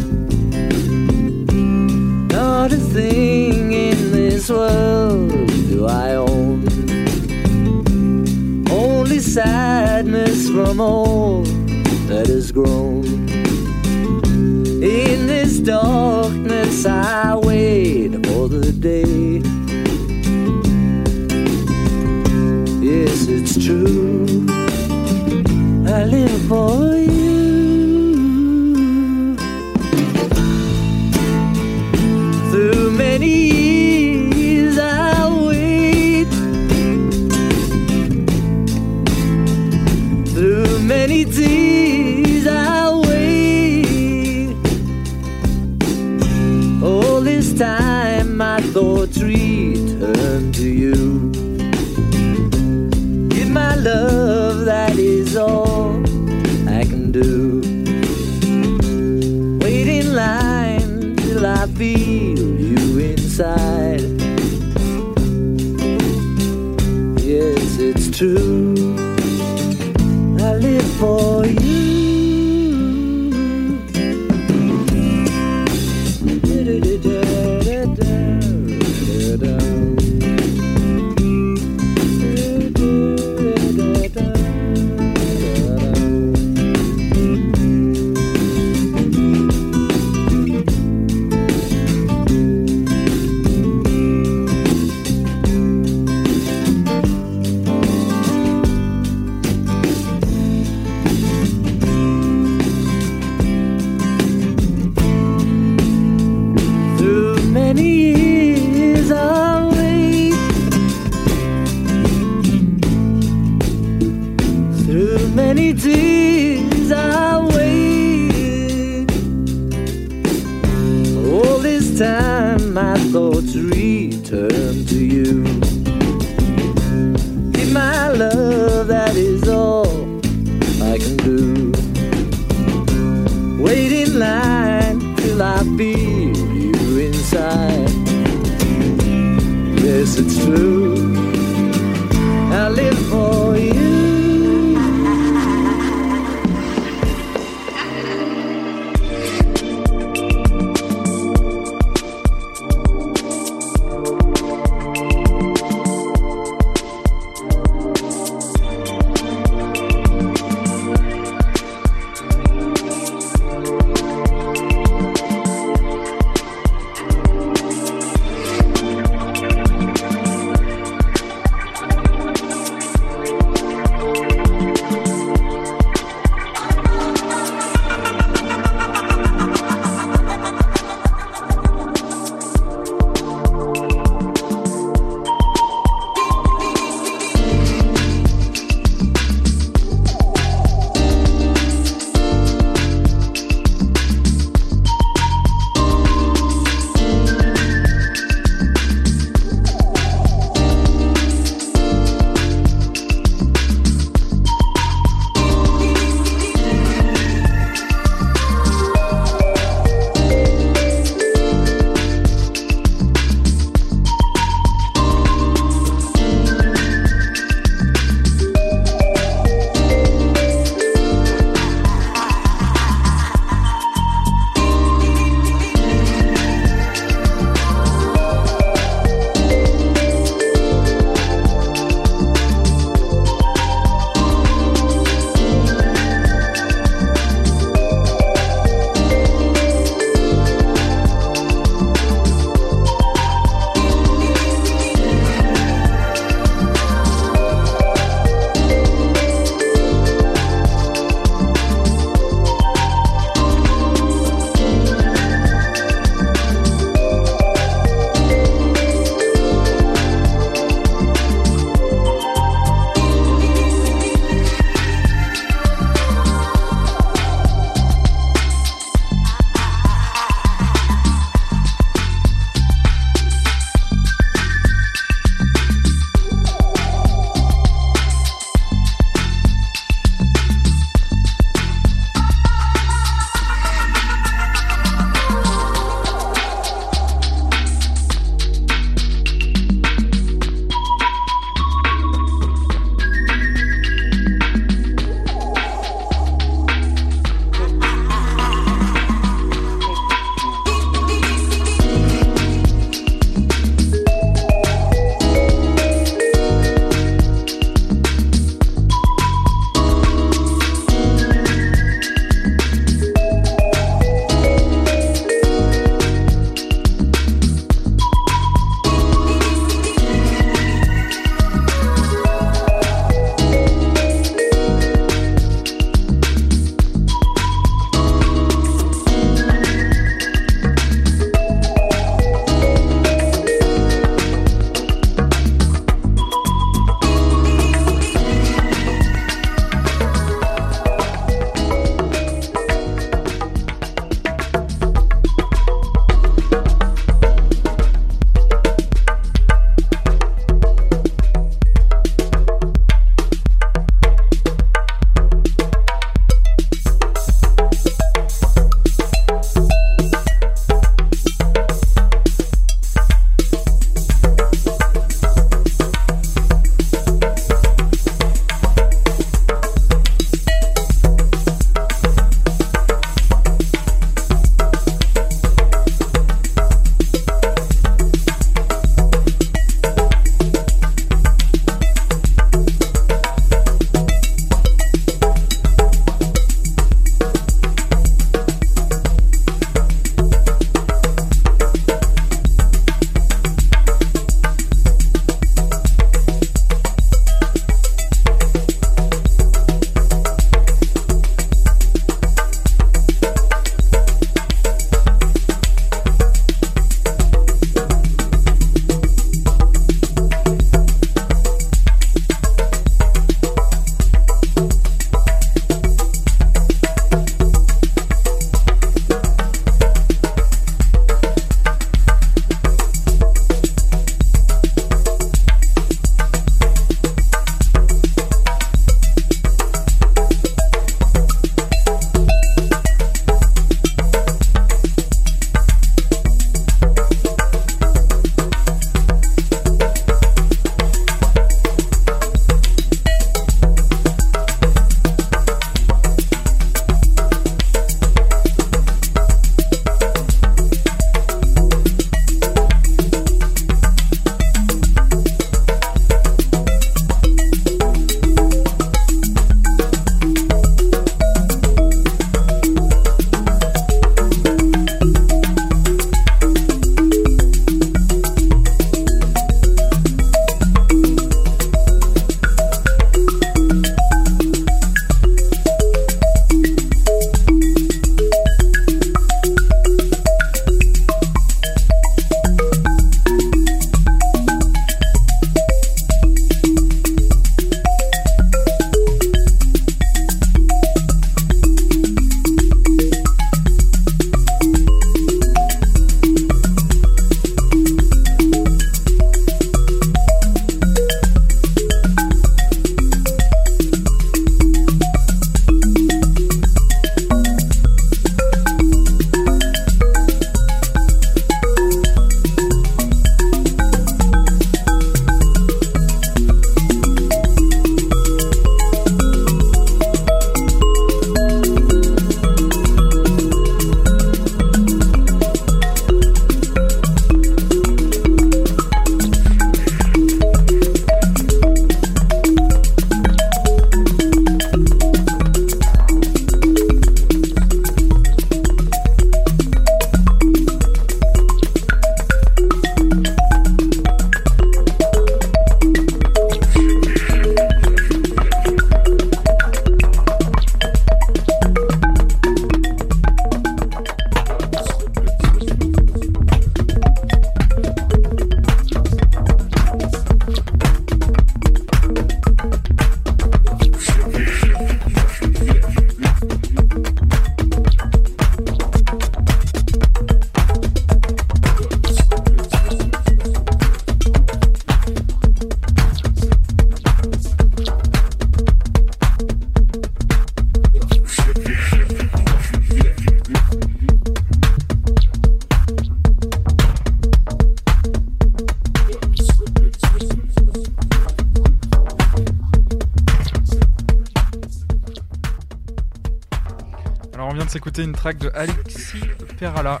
S'écouter 597.76 598.04
une 598.04 598.12
track 598.12 598.38
de 598.38 598.50
Alexis 598.54 599.20
Perala 599.58 600.00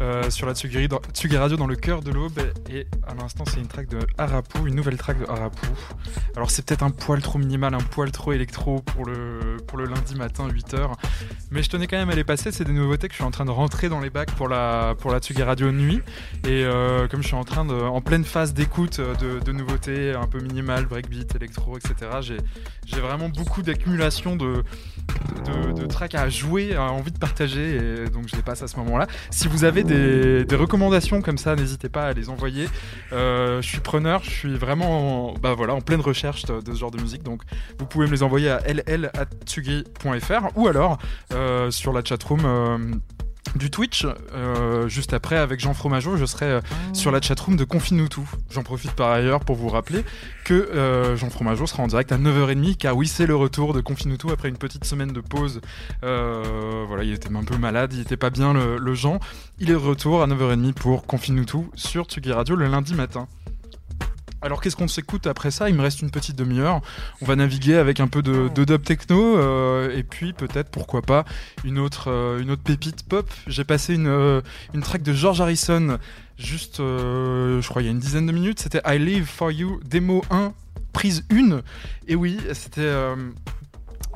euh, 0.00 0.28
sur 0.28 0.46
la 0.46 0.54
Tsugi, 0.54 0.88
Radio 1.36 1.56
dans 1.56 1.66
le 1.66 1.76
cœur 1.76 2.00
de 2.00 2.10
l'aube 2.10 2.40
et 2.68 2.86
à 3.06 3.14
l'instant 3.14 3.44
c'est 3.46 3.60
une 3.60 3.68
track 3.68 3.88
de 3.88 3.98
Harapou, 4.18 4.66
une 4.66 4.74
nouvelle 4.74 4.96
track 4.96 5.20
de 5.20 5.26
Harapou. 5.26 5.66
Alors 6.36 6.50
c'est 6.50 6.64
peut-être 6.64 6.82
un 6.82 6.90
poil 6.90 7.22
trop 7.22 7.38
minimal, 7.38 7.74
un 7.74 7.78
poil 7.78 8.10
trop 8.10 8.32
électro 8.32 8.80
pour 8.80 9.04
le, 9.06 9.56
lundi 9.84 10.14
matin 10.16 10.48
8h, 10.48 10.92
mais 11.50 11.62
je 11.62 11.70
tenais 11.70 11.86
quand 11.86 11.96
même 11.96 12.10
à 12.10 12.14
les 12.14 12.24
passer, 12.24 12.50
c'est 12.50 12.64
des 12.64 12.72
nouveautés 12.72 13.06
que 13.06 13.12
je 13.12 13.18
suis 13.18 13.24
en 13.24 13.30
train 13.30 13.44
de 13.44 13.50
rentrer 13.50 13.88
dans 13.88 14.00
les 14.00 14.10
bacs 14.10 14.32
pour 14.32 14.48
la, 14.48 14.94
pour 14.98 15.12
Radio 15.12 15.70
nuit 15.70 16.02
et 16.44 16.64
euh, 16.64 17.06
comme 17.06 17.22
je 17.22 17.28
suis 17.28 17.36
en 17.36 17.44
train 17.44 17.64
de, 17.64 17.74
en 17.74 18.00
pleine 18.00 18.24
phase 18.24 18.52
d'écoute 18.52 18.98
euh, 18.98 19.40
de, 19.40 19.52
nouveautés 19.52 20.12
un 20.12 20.26
peu 20.26 20.40
minimales, 20.40 20.86
breakbeat, 20.86 21.36
électro, 21.36 21.78
etc. 21.78 21.94
J'ai, 22.20 23.00
vraiment 23.00 23.28
beaucoup 23.28 23.62
d'accumulation 23.62 24.34
de 24.36 24.64
tracks 25.88 26.14
à 26.14 26.28
jouer, 26.28 26.74
à 26.74 26.90
envie 26.90 27.12
de 27.12 27.18
partager, 27.18 27.76
et 27.76 28.10
donc 28.10 28.28
je 28.28 28.36
les 28.36 28.42
passe 28.42 28.62
à 28.62 28.68
ce 28.68 28.76
moment-là. 28.76 29.06
Si 29.30 29.46
vous 29.48 29.64
avez 29.64 29.83
des, 29.84 30.56
recommandations 30.56 31.22
comme 31.22 31.38
ça, 31.38 31.56
n'hésitez 31.56 31.88
pas 31.88 32.06
à 32.06 32.12
les 32.12 32.28
envoyer. 32.28 32.68
Euh, 33.12 33.60
je 33.62 33.68
suis 33.68 33.80
preneur, 33.80 34.22
je 34.22 34.30
suis 34.30 34.54
vraiment 34.56 35.30
en, 35.30 35.34
bah 35.34 35.54
voilà, 35.54 35.74
en 35.74 35.80
pleine 35.80 36.00
recherche 36.00 36.44
de, 36.44 36.60
ce 36.72 36.78
genre 36.78 36.90
de 36.90 37.00
musique, 37.00 37.22
donc 37.22 37.42
vous 37.78 37.86
pouvez 37.86 38.06
me 38.06 38.12
les 38.12 38.22
envoyer 38.22 38.50
à 38.50 38.60
ll.tsugi.fr 38.66 40.56
ou 40.56 40.68
alors 40.68 40.98
euh, 41.32 41.70
sur 41.70 41.92
la 41.92 42.04
chatroom. 42.04 43.00
Du 43.54 43.70
Twitch, 43.70 44.06
euh, 44.32 44.88
juste 44.88 45.12
après 45.12 45.36
avec 45.36 45.60
Jean 45.60 45.74
Fromageau, 45.74 46.16
je 46.16 46.24
serai 46.24 46.46
euh, 46.46 46.60
sur 46.92 47.10
la 47.10 47.20
chatroom 47.20 47.56
de 47.56 47.64
Confine-nous 47.64 48.08
tout. 48.08 48.28
J'en 48.50 48.62
profite 48.62 48.92
par 48.92 49.10
ailleurs 49.10 49.40
pour 49.40 49.56
vous 49.56 49.68
rappeler 49.68 50.04
que 50.44 50.54
euh, 50.54 51.16
Jean 51.16 51.30
Fromageau 51.30 51.66
sera 51.66 51.82
en 51.82 51.86
direct 51.86 52.10
à 52.12 52.18
9h30 52.18 52.76
car 52.76 52.96
oui 52.96 53.06
c'est 53.06 53.26
le 53.26 53.36
retour 53.36 53.72
de 53.72 53.80
Confine-nous 53.80 54.16
tout 54.16 54.30
après 54.30 54.48
une 54.48 54.56
petite 54.56 54.84
semaine 54.84 55.12
de 55.12 55.20
pause. 55.20 55.60
Voilà, 56.02 57.04
il 57.04 57.12
était 57.12 57.34
un 57.34 57.44
peu 57.44 57.56
malade, 57.56 57.92
il 57.92 58.00
était 58.00 58.16
pas 58.16 58.30
bien 58.30 58.52
le, 58.52 58.78
le 58.78 58.94
Jean. 58.94 59.18
Il 59.58 59.70
est 59.70 59.74
de 59.74 59.78
retour 59.78 60.22
à 60.22 60.26
9h30 60.26 60.72
pour 60.72 61.06
Confine-nous 61.06 61.44
tout 61.44 61.70
sur 61.74 62.04
Tsugi 62.04 62.32
Radio 62.32 62.56
le 62.56 62.66
lundi 62.66 62.94
matin. 62.94 63.28
Alors 64.44 64.60
qu'est-ce 64.60 64.76
qu'on 64.76 64.88
s'écoute 64.88 65.26
après 65.26 65.50
ça? 65.50 65.70
Il 65.70 65.74
me 65.74 65.80
reste 65.80 66.02
une 66.02 66.10
petite 66.10 66.36
demi-heure. 66.36 66.82
On 67.22 67.24
va 67.24 67.34
naviguer 67.34 67.76
avec 67.76 67.98
un 67.98 68.08
peu 68.08 68.20
de, 68.20 68.48
dub 68.48 68.82
techno 68.82 69.38
euh, 69.38 69.96
et 69.96 70.02
puis 70.02 70.34
peut-être 70.34 70.68
pourquoi 70.68 71.00
pas 71.00 71.24
une 71.64 71.78
autre 71.78 72.10
euh, 72.10 72.42
une 72.42 72.50
autre 72.50 72.62
pépite 72.62 73.08
pop. 73.08 73.26
J'ai 73.46 73.64
passé 73.64 73.94
une 73.94 74.06
euh, 74.06 74.42
une 74.74 74.82
track 74.82 75.02
de 75.02 75.14
George 75.14 75.40
Harrison 75.40 75.98
juste 76.36 76.76
je 76.78 77.66
crois 77.68 77.80
il 77.80 77.86
y 77.86 77.88
a 77.88 77.92
une 77.92 77.98
dizaine 77.98 78.26
de 78.26 78.32
minutes. 78.32 78.60
C'était 78.60 78.82
I 78.84 78.98
Live 78.98 79.24
for 79.24 79.50
You 79.50 79.80
démo 79.82 80.22
1 80.30 80.52
prise 80.92 81.24
1 81.32 81.62
et 82.06 82.14
oui 82.14 82.38
c'était 82.52 82.92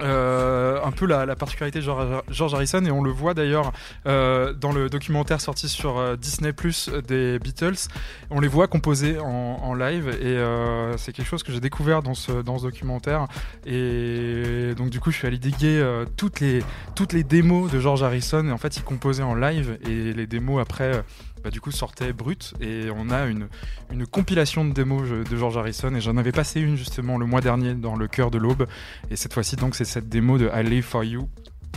euh, 0.01 0.81
un 0.85 0.91
peu 0.91 1.07
la, 1.07 1.27
la 1.27 1.37
particularité 1.37 1.81
de 1.81 1.85
George, 2.31 2.55
Harrison 2.55 2.85
et 2.85 2.91
on 2.91 3.03
le 3.03 3.11
voit 3.11 3.35
d'ailleurs 3.35 3.73
euh, 4.07 4.53
dans 4.53 4.73
le 4.73 4.89
documentaire 4.89 5.41
sorti 5.41 5.69
sur 5.69 5.99
euh, 5.99 6.17
Disney 6.17 6.53
Plus 6.53 6.91
des 7.07 7.39
Beatles. 7.39 7.89
On 8.31 8.41
les 8.41 8.49
voit 8.49 8.69
composer 8.69 9.19
en, 9.19 9.27
en 9.27 9.75
live 9.75 10.09
et 10.09 10.27
euh, 10.27 10.97
c'est 10.97 11.13
quelque 11.13 11.27
chose 11.27 11.43
que 11.43 11.53
j'ai 11.53 11.61
découvert 11.61 12.03
dans 12.03 12.15
ce, 12.15 12.43
dans 12.43 12.59
ce 12.59 12.65
documentaire. 12.65 13.27
Et 13.67 14.75
donc 14.77 14.91
du 14.91 15.01
coup 15.01 15.11
je 15.11 15.19
suis 15.19 15.27
allé 15.27 15.39
diguer 15.39 15.79
euh, 15.79 16.05
toutes, 16.17 16.41
les, 16.41 16.63
toutes 16.95 17.13
les 17.13 17.25
démos 17.25 17.71
de 17.71 17.81
George 17.81 18.03
Harrison 18.03 18.47
et 18.47 18.53
en 18.53 18.59
fait 18.59 18.77
il 18.77 18.83
composait 18.83 19.23
en 19.23 19.35
live 19.35 19.79
et 19.89 20.13
les 20.13 20.27
démos 20.27 20.61
après 20.61 21.05
bah, 21.43 21.51
du 21.51 21.61
coup 21.61 21.71
sortaient 21.71 22.13
brutes 22.13 22.55
et 22.61 22.89
on 22.95 23.11
a 23.11 23.27
une, 23.27 23.49
une 23.93 24.07
compilation 24.07 24.65
de 24.65 24.73
démos 24.73 25.07
je- 25.07 25.29
de 25.29 25.37
George 25.37 25.57
Harrison 25.57 25.95
et 25.95 26.01
j'en 26.01 26.17
avais 26.17 26.33
passé 26.33 26.61
une 26.61 26.77
justement 26.77 27.19
le 27.19 27.27
mois 27.27 27.41
dernier 27.41 27.75
dans 27.75 27.97
le 27.97 28.09
cœur 28.09 28.31
de 28.31 28.39
l'aube. 28.39 28.67
Et 29.11 29.17
cette 29.17 29.33
fois-ci 29.35 29.57
donc 29.57 29.75
c'est 29.75 29.85
cette 29.85 30.09
démo 30.09 30.39
de 30.39 30.51
I 30.55 30.63
Live 30.63 30.85
For 30.85 31.05
You 31.05 31.29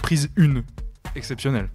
prise 0.01 0.29
1 0.37 0.61
exceptionnelle 1.15 1.69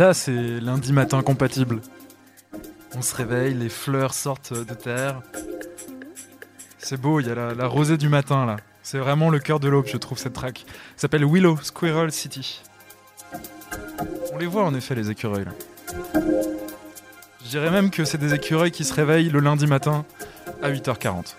Là, 0.00 0.14
c'est 0.14 0.60
lundi 0.60 0.94
matin 0.94 1.20
compatible. 1.20 1.82
On 2.96 3.02
se 3.02 3.14
réveille, 3.14 3.52
les 3.52 3.68
fleurs 3.68 4.14
sortent 4.14 4.54
de 4.54 4.72
terre. 4.72 5.20
C'est 6.78 6.98
beau, 6.98 7.20
il 7.20 7.26
y 7.26 7.30
a 7.30 7.34
la, 7.34 7.52
la 7.52 7.66
rosée 7.66 7.98
du 7.98 8.08
matin 8.08 8.46
là. 8.46 8.56
C'est 8.82 8.96
vraiment 8.96 9.28
le 9.28 9.38
cœur 9.40 9.60
de 9.60 9.68
l'aube, 9.68 9.84
je 9.86 9.98
trouve, 9.98 10.16
cette 10.16 10.32
track. 10.32 10.64
S'appelle 10.96 11.26
Willow 11.26 11.58
Squirrel 11.60 12.12
City. 12.12 12.62
On 14.32 14.38
les 14.38 14.46
voit 14.46 14.64
en 14.64 14.74
effet, 14.74 14.94
les 14.94 15.10
écureuils 15.10 15.44
là. 15.44 15.52
Je 17.44 17.50
dirais 17.50 17.70
même 17.70 17.90
que 17.90 18.06
c'est 18.06 18.16
des 18.16 18.32
écureuils 18.32 18.70
qui 18.70 18.84
se 18.84 18.94
réveillent 18.94 19.28
le 19.28 19.40
lundi 19.40 19.66
matin 19.66 20.06
à 20.62 20.70
8h40. 20.70 21.34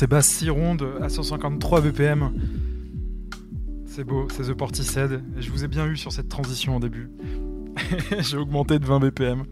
Ces 0.00 0.06
basses 0.06 0.28
si 0.28 0.48
rondes 0.48 0.94
à 1.02 1.10
153 1.10 1.82
BPM. 1.82 2.32
C'est 3.84 4.02
beau, 4.02 4.28
c'est 4.30 4.44
The 4.44 4.54
Portishead. 4.54 5.22
Et 5.36 5.42
je 5.42 5.50
vous 5.50 5.62
ai 5.62 5.68
bien 5.68 5.86
eu 5.86 5.98
sur 5.98 6.10
cette 6.10 6.30
transition 6.30 6.76
au 6.76 6.80
début. 6.80 7.10
J'ai 8.20 8.38
augmenté 8.38 8.78
de 8.78 8.86
20 8.86 8.98
BPM. 8.98 9.44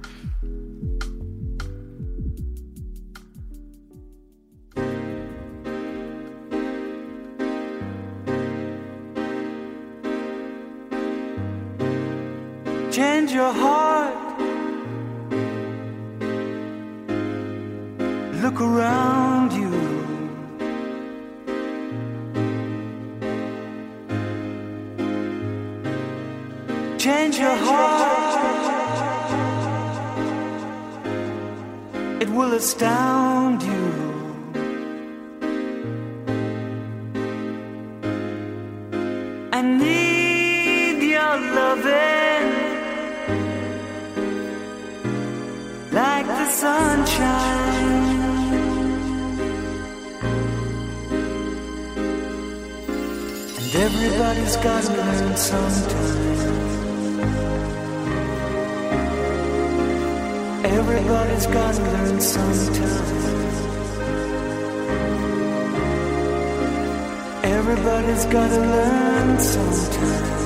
change 12.90 13.32
your 13.32 13.52
heart. 13.52 14.14
Look 18.42 18.60
around 18.62 19.17
your 27.39 27.56
heart. 27.56 28.39
It 32.23 32.28
will 32.31 32.52
astound 32.55 33.62
you. 33.62 33.86
I 39.52 39.62
need 39.62 41.02
your 41.02 41.35
loving. 41.59 42.19
like 45.93 46.27
the 46.27 46.47
sunshine. 46.51 47.89
And 53.59 53.74
everybody's 53.86 54.56
gotta 54.56 54.93
learn 54.97 55.36
sometime. 55.36 56.67
Everybody's 60.78 61.46
gotta 61.48 61.82
learn 61.82 62.20
sometime. 62.20 63.09
Everybody's 67.42 68.24
gotta 68.26 68.60
learn 68.60 69.38
sometime. 69.40 70.38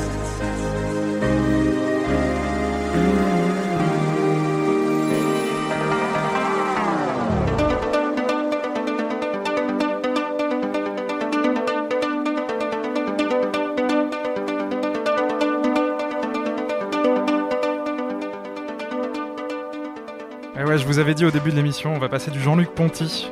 Et 21.12 21.14
ouais, 21.14 21.18
je 21.20 21.24
vous 21.26 21.30
avais 21.30 21.30
dit 21.30 21.36
au 21.36 21.40
début 21.40 21.51
de 21.51 21.56
l'émission, 21.56 21.94
on 21.94 21.98
va 21.98 22.09
passer 22.09 22.30
du 22.30 22.40
Jean-Luc 22.40 22.70
Ponty. 22.70 23.30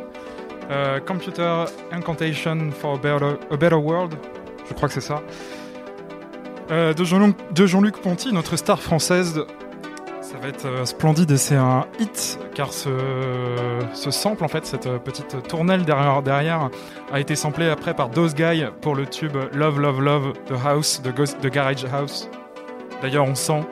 Euh, 0.71 1.01
Computer 1.01 1.65
Incantation 1.93 2.71
for 2.73 2.95
a 2.95 3.57
Better, 3.57 3.75
World, 3.77 4.15
je 4.69 4.75
crois 4.75 4.89
que 4.89 4.95
c'est 4.95 5.01
ça. 5.01 5.23
Euh, 6.71 6.93
de 6.93 7.05
Jean-Luc 7.05 7.37
Jean-Luc 7.57 7.97
Ponty, 8.03 8.33
notre 8.33 8.57
star 8.57 8.81
française. 8.83 9.43
Ça 10.21 10.37
va 10.43 10.49
être 10.49 10.67
euh, 10.67 10.85
splendide 10.85 11.31
et 11.31 11.37
c'est 11.39 11.57
un 11.57 11.87
hit 11.99 12.39
car 12.55 12.73
ce, 12.73 12.91
ce 13.95 14.11
sample, 14.11 14.45
en 14.45 14.49
fait, 14.49 14.67
cette 14.67 14.89
petite 14.99 15.43
tournelle 15.49 15.85
derrière, 15.85 16.69
a 17.13 17.19
été 17.21 17.35
samplé 17.35 17.69
après 17.71 17.95
par 17.95 18.11
Those 18.11 18.35
Guy 18.35 18.65
pour 18.83 18.95
le 18.95 19.07
tube 19.07 19.37
Love 19.55 19.81
Love 19.81 20.03
Love 20.03 20.33
de 20.49 20.55
House, 20.55 21.01
Ghost- 21.11 21.41
de 21.43 21.49
Garage 21.49 21.85
House. 21.93 22.29
D'ailleurs, 23.03 23.25
on 23.27 23.35
sent 23.35 23.63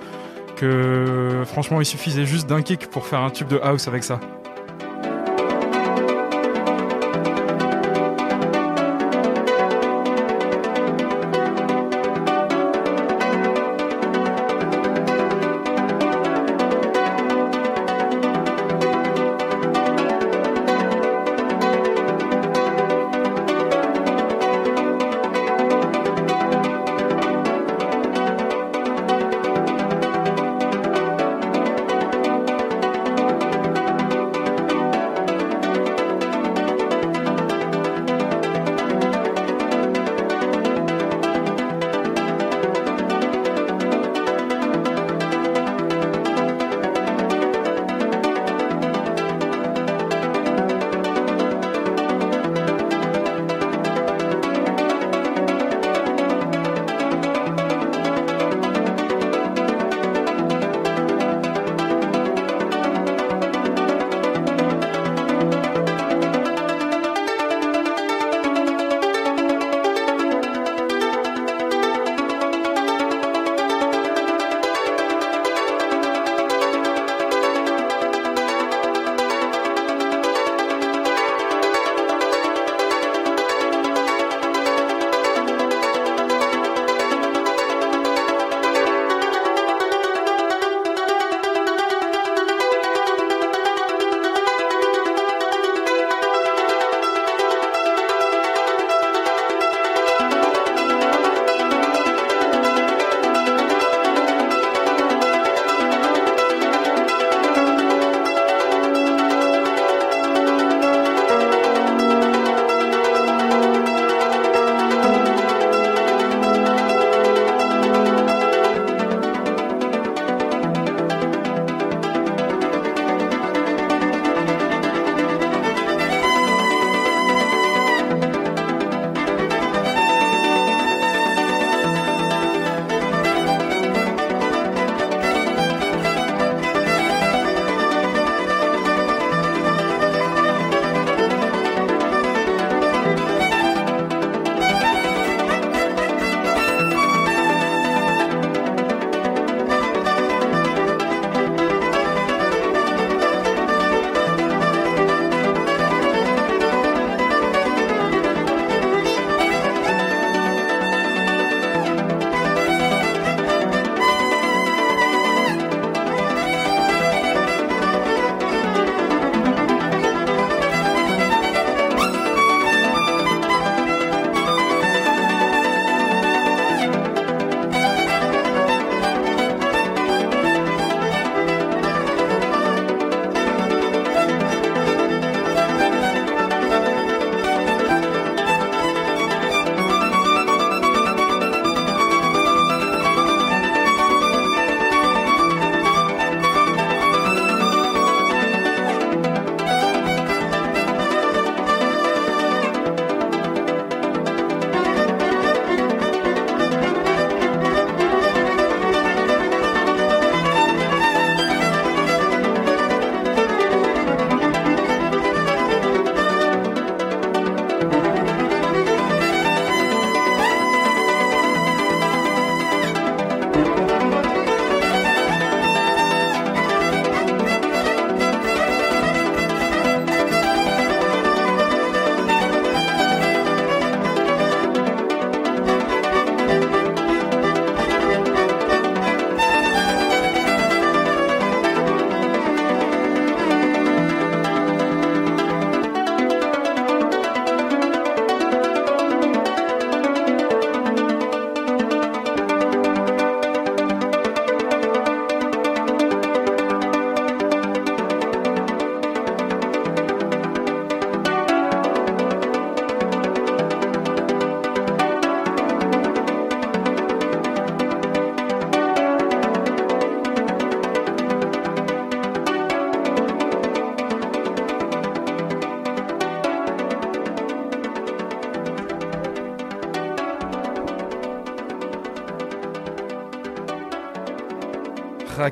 que 0.59 1.43
franchement, 1.47 1.80
il 1.80 1.86
suffisait 1.86 2.26
juste 2.26 2.48
d'un 2.48 2.62
kick 2.62 2.89
pour 2.89 3.06
faire 3.06 3.20
un 3.20 3.30
tube 3.30 3.48
de 3.48 3.59
house 3.62 3.89
avec 3.89 4.05
ça. 4.05 4.20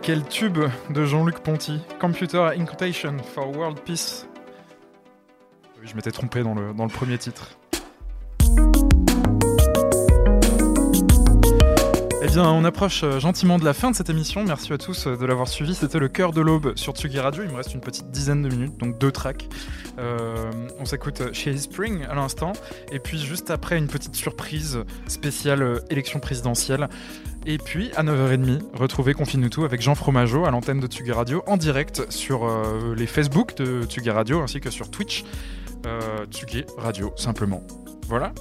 Quel 0.02 0.24
tube 0.24 0.58
de 0.90 1.04
Jean-Luc 1.04 1.38
Ponty. 1.38 1.80
Computer 2.00 2.50
Incantation 2.56 3.16
for 3.18 3.56
World 3.56 3.80
Peace. 3.80 4.26
Oui, 5.80 5.86
je 5.86 5.96
m'étais 5.96 6.10
trompé 6.10 6.42
dans 6.42 6.54
le, 6.54 6.74
dans 6.74 6.84
le 6.84 6.90
premier 6.90 7.16
titre. 7.18 7.56
Eh 12.22 12.26
bien, 12.28 12.44
on 12.50 12.64
approche 12.64 13.04
euh, 13.04 13.20
gentiment 13.20 13.58
de 13.58 13.64
la 13.64 13.72
fin 13.72 13.90
de 13.90 13.96
cette 13.96 14.10
émission. 14.10 14.44
Merci 14.44 14.72
à 14.72 14.78
tous 14.78 15.06
euh, 15.06 15.16
de 15.16 15.24
l'avoir 15.24 15.48
suivi. 15.48 15.74
C'était 15.74 15.98
le 15.98 16.08
cœur 16.08 16.32
de 16.32 16.40
l'aube 16.40 16.76
sur 16.76 16.92
Tsugi 16.92 17.20
Radio. 17.20 17.44
Il 17.44 17.50
me 17.50 17.56
reste 17.56 17.72
une 17.72 17.80
petite 17.80 18.10
dizaine 18.10 18.42
de 18.42 18.48
minutes, 18.48 18.76
donc 18.78 18.98
deux 18.98 19.12
tracks. 19.12 19.48
Euh, 19.98 20.50
on 20.78 20.84
s'écoute 20.84 21.32
chez 21.32 21.56
Spring 21.56 22.04
à 22.04 22.14
l'instant. 22.14 22.52
Et 22.92 22.98
puis, 22.98 23.18
juste 23.18 23.50
après, 23.50 23.78
une 23.78 23.86
petite 23.86 24.14
surprise 24.14 24.80
spéciale 25.06 25.80
élection 25.88 26.20
présidentielle. 26.20 26.88
Et 27.48 27.58
puis, 27.58 27.92
à 27.94 28.02
9h30, 28.02 28.60
retrouvez 28.74 29.14
Confine 29.14 29.48
tout 29.48 29.64
avec 29.64 29.80
Jean 29.80 29.94
Fromageau 29.94 30.46
à 30.46 30.50
l'antenne 30.50 30.80
de 30.80 30.88
Tsugi 30.88 31.12
Radio 31.12 31.44
en 31.46 31.56
direct 31.56 32.10
sur 32.10 32.44
euh, 32.44 32.92
les 32.96 33.06
Facebook 33.06 33.56
de 33.56 33.84
Tsugi 33.84 34.10
Radio 34.10 34.40
ainsi 34.40 34.60
que 34.60 34.68
sur 34.68 34.90
Twitch. 34.90 35.24
Euh, 35.86 36.26
Tsugi 36.26 36.64
Radio, 36.76 37.12
simplement. 37.14 37.62
Voilà. 38.08 38.32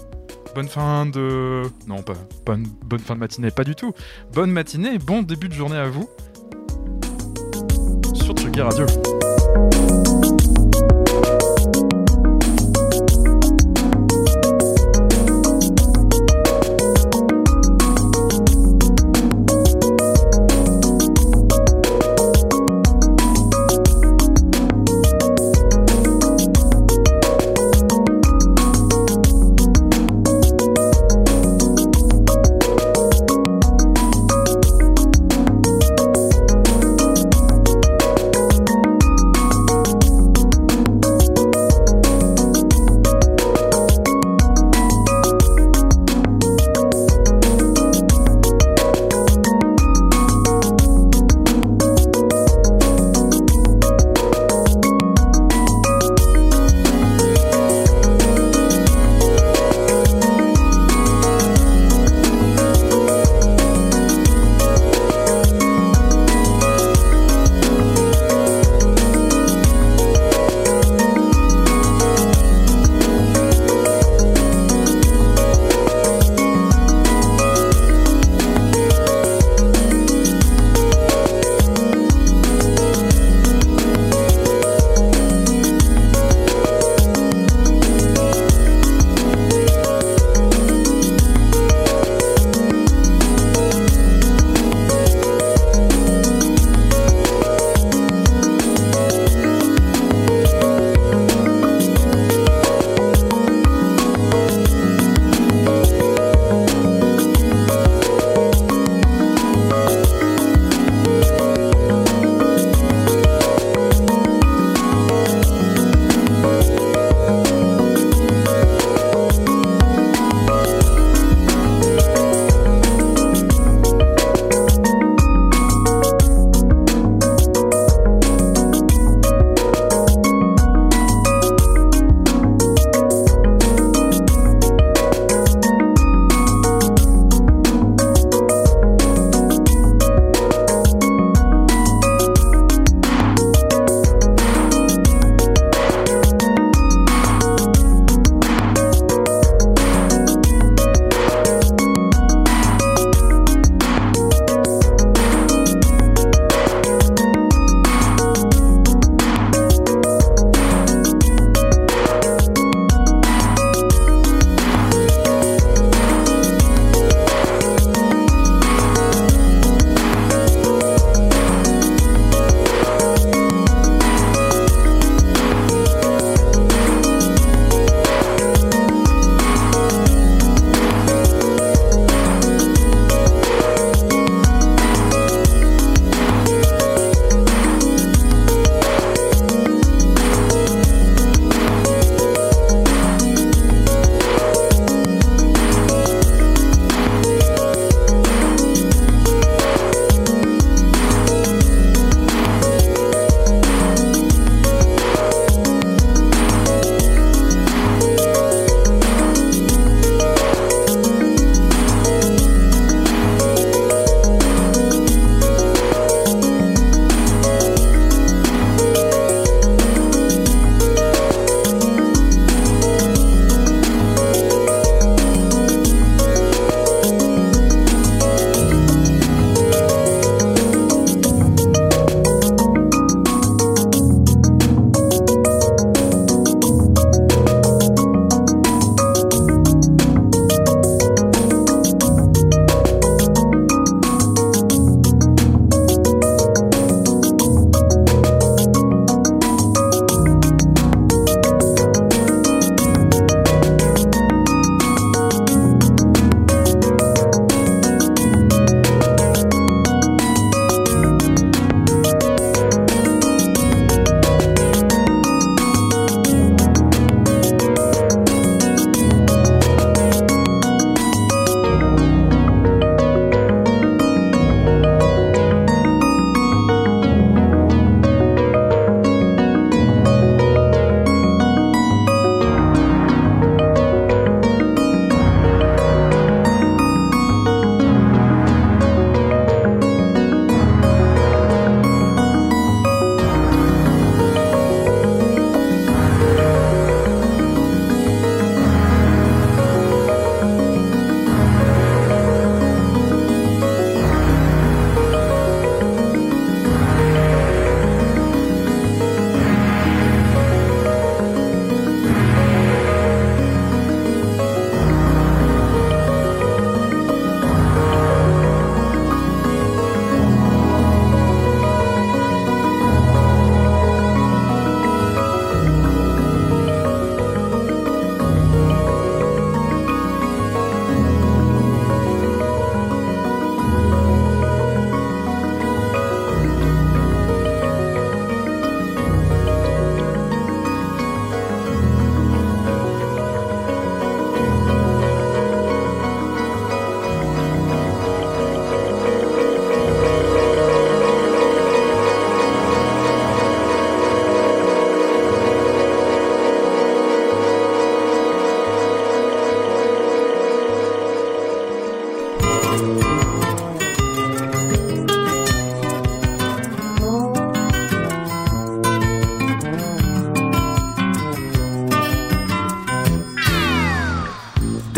Bonne 0.55 0.67
fin 0.67 1.05
de. 1.05 1.61
Non, 1.85 2.01
pas 2.01 2.15
bonne, 2.47 2.65
fin 2.99 3.13
de 3.13 3.19
matinée, 3.19 3.51
pas 3.51 3.63
du 3.63 3.75
tout. 3.75 3.93
Bonne 4.33 4.49
matinée, 4.49 4.97
bon 4.97 5.21
début 5.21 5.49
de 5.49 5.53
journée 5.53 5.77
à 5.77 5.87
vous. 5.87 6.09
Sur 8.15 8.33
Tsugi 8.33 8.61
Radio. 8.61 8.87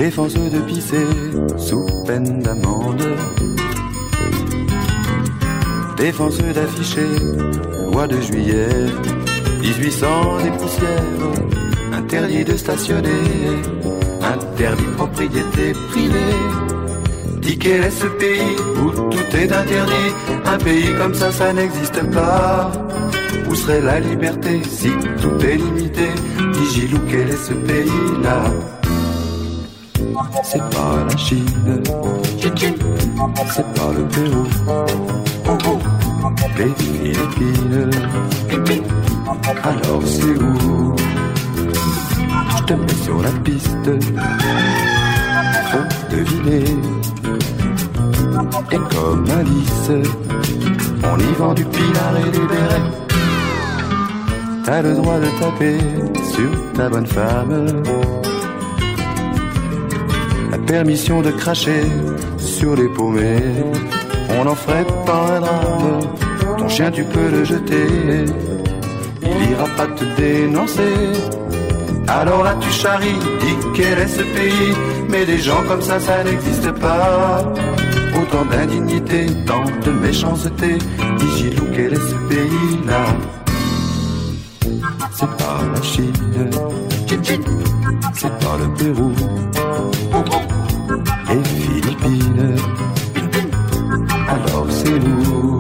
Défense 0.08 0.36
de 0.36 0.60
pisser 0.60 1.06
sous 1.58 1.86
peine 2.06 2.40
d'amende. 2.40 3.04
Défense 5.98 6.38
d'afficher, 6.38 7.12
loi 7.92 8.08
de 8.08 8.22
juillet, 8.22 8.70
1800 9.60 10.08
des 10.46 10.52
poussières, 10.52 11.24
interdit 11.92 12.46
de 12.46 12.56
stationner, 12.56 13.26
interdit 14.24 14.86
de 14.86 14.96
propriété 14.96 15.66
privée. 15.90 16.38
Dit 17.42 17.58
quel 17.60 17.84
est 17.84 18.00
ce 18.04 18.08
pays 18.24 18.56
où 18.82 18.90
tout 19.12 19.36
est 19.36 19.52
interdit 19.52 20.10
Un 20.46 20.58
pays 20.58 20.90
comme 20.98 21.16
ça, 21.16 21.34
ça 21.34 21.52
n'existe 21.52 22.02
pas. 22.12 22.72
Où 23.50 23.56
serait 23.56 23.82
la 23.82 24.00
liberté 24.00 24.62
si 24.70 24.92
tout 25.22 25.38
est 25.46 25.58
limité? 25.58 26.08
Dis 26.54 26.70
Gilou, 26.74 27.00
quel 27.10 27.28
est 27.30 27.44
ce 27.50 27.54
pays-là? 27.54 28.77
C'est 30.44 30.60
pas 30.70 31.06
la 31.10 31.18
Chine, 31.18 31.82
c'est 32.40 33.74
pas 33.74 33.92
le 33.96 34.04
Pérou, 34.08 34.46
les 36.58 36.74
Philippines. 36.76 37.90
Alors 39.64 40.02
c'est 40.06 40.24
où? 40.24 40.96
Je 42.58 42.64
te 42.64 42.74
mets 42.74 43.04
sur 43.04 43.22
la 43.22 43.32
piste, 43.44 43.90
faut 45.72 45.88
deviner. 46.16 46.64
Et 48.72 48.80
comme 48.94 49.26
Alice, 49.40 49.92
on 51.04 51.18
y 51.18 51.34
vend 51.38 51.54
du 51.54 51.66
pinard 51.66 52.18
et 52.18 52.30
des 52.32 52.40
bérets. 52.40 52.92
T'as 54.66 54.82
le 54.82 54.94
droit 54.96 55.20
de 55.20 55.30
taper 55.40 55.78
sur 56.34 56.74
ta 56.74 56.90
bonne 56.90 57.08
femme. 57.08 57.84
Permission 60.68 61.22
de 61.22 61.32
cracher 61.32 61.84
sur 62.38 62.76
les 62.76 62.90
paumés. 62.90 63.42
On 64.38 64.44
n'en 64.44 64.54
ferait 64.54 64.86
pas 65.06 65.38
un 65.38 65.40
drame. 65.40 66.00
Ton 66.58 66.68
chien, 66.68 66.92
tu 66.92 67.04
peux 67.06 67.30
le 67.32 67.44
jeter. 67.46 67.88
Il 69.24 69.52
ira 69.52 69.66
pas 69.78 69.88
te 69.88 70.04
dénoncer. 70.22 70.94
Alors 72.08 72.44
là, 72.44 72.56
tu 72.60 72.70
charries, 72.70 73.20
dis 73.40 73.58
quel 73.76 73.98
est 73.98 74.08
ce 74.08 74.22
pays. 74.22 74.74
Mais 75.10 75.26
des 75.26 75.38
gens 75.38 75.64
comme 75.68 75.82
ça, 75.82 76.00
ça 76.00 76.24
n'existe 76.24 76.72
pas. 76.74 77.54
Autant 78.22 78.46
d'indignité, 78.46 79.28
tant 79.46 79.64
de 79.86 79.92
méchanceté. 79.92 80.78
Dis 81.18 81.38
Gilou, 81.38 81.66
quel 81.74 81.94
est 81.94 82.08
ce 82.12 82.16
pays-là? 82.30 83.06
C'est 85.14 85.26
pas 85.26 85.60
la 85.74 85.82
Chine, 85.82 86.14
c'est 88.14 88.30
pas 88.40 88.58
le 88.60 88.74
Pérou, 88.74 89.12
les 91.30 91.44
Philippines. 91.44 92.56
Alors 94.28 94.68
c'est 94.70 94.94
où? 94.94 95.60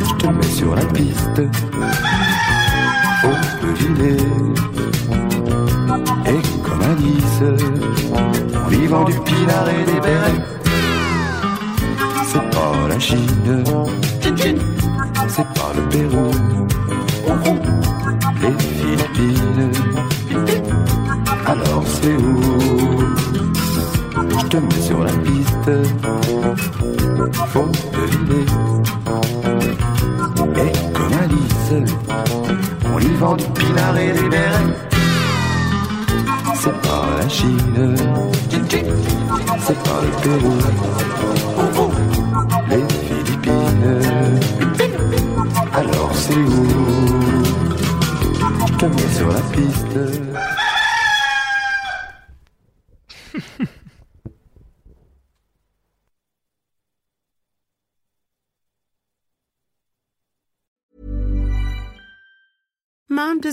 Je 0.00 0.14
te 0.14 0.26
mets 0.26 0.42
sur 0.42 0.74
la 0.74 0.84
piste, 0.86 1.42
faut 3.20 3.66
deviner. 3.66 4.16
Et 6.26 6.42
comme 6.62 6.84
y 8.72 8.86
vend 8.86 9.04
du 9.04 9.14
pinard 9.20 9.68
et 9.68 9.84
des 9.84 10.00
bérets. 10.00 10.42
C'est 12.26 12.50
pas 12.50 12.88
la 12.88 12.98
Chine, 12.98 13.64
c'est 15.28 15.48
pas 15.54 15.72
le 15.76 15.82
Pérou, 15.88 16.30
piste, 25.64 25.70
faut 27.48 27.70
deviner. 27.92 28.46
Et 30.56 30.72
comme 30.92 31.12
Alice, 31.22 31.92
on 32.92 32.98
y 32.98 33.14
vend 33.18 33.36
du 33.36 33.44
pinard 33.44 33.98
et 33.98 34.12
des 34.12 34.28
bérets. 34.28 34.74
C'est 36.54 36.80
pas 36.82 37.06
la 37.18 37.28
Chine, 37.28 37.96
c'est 39.60 39.82
pas 39.82 40.00
le 40.02 40.10
Pérou, 40.22 40.54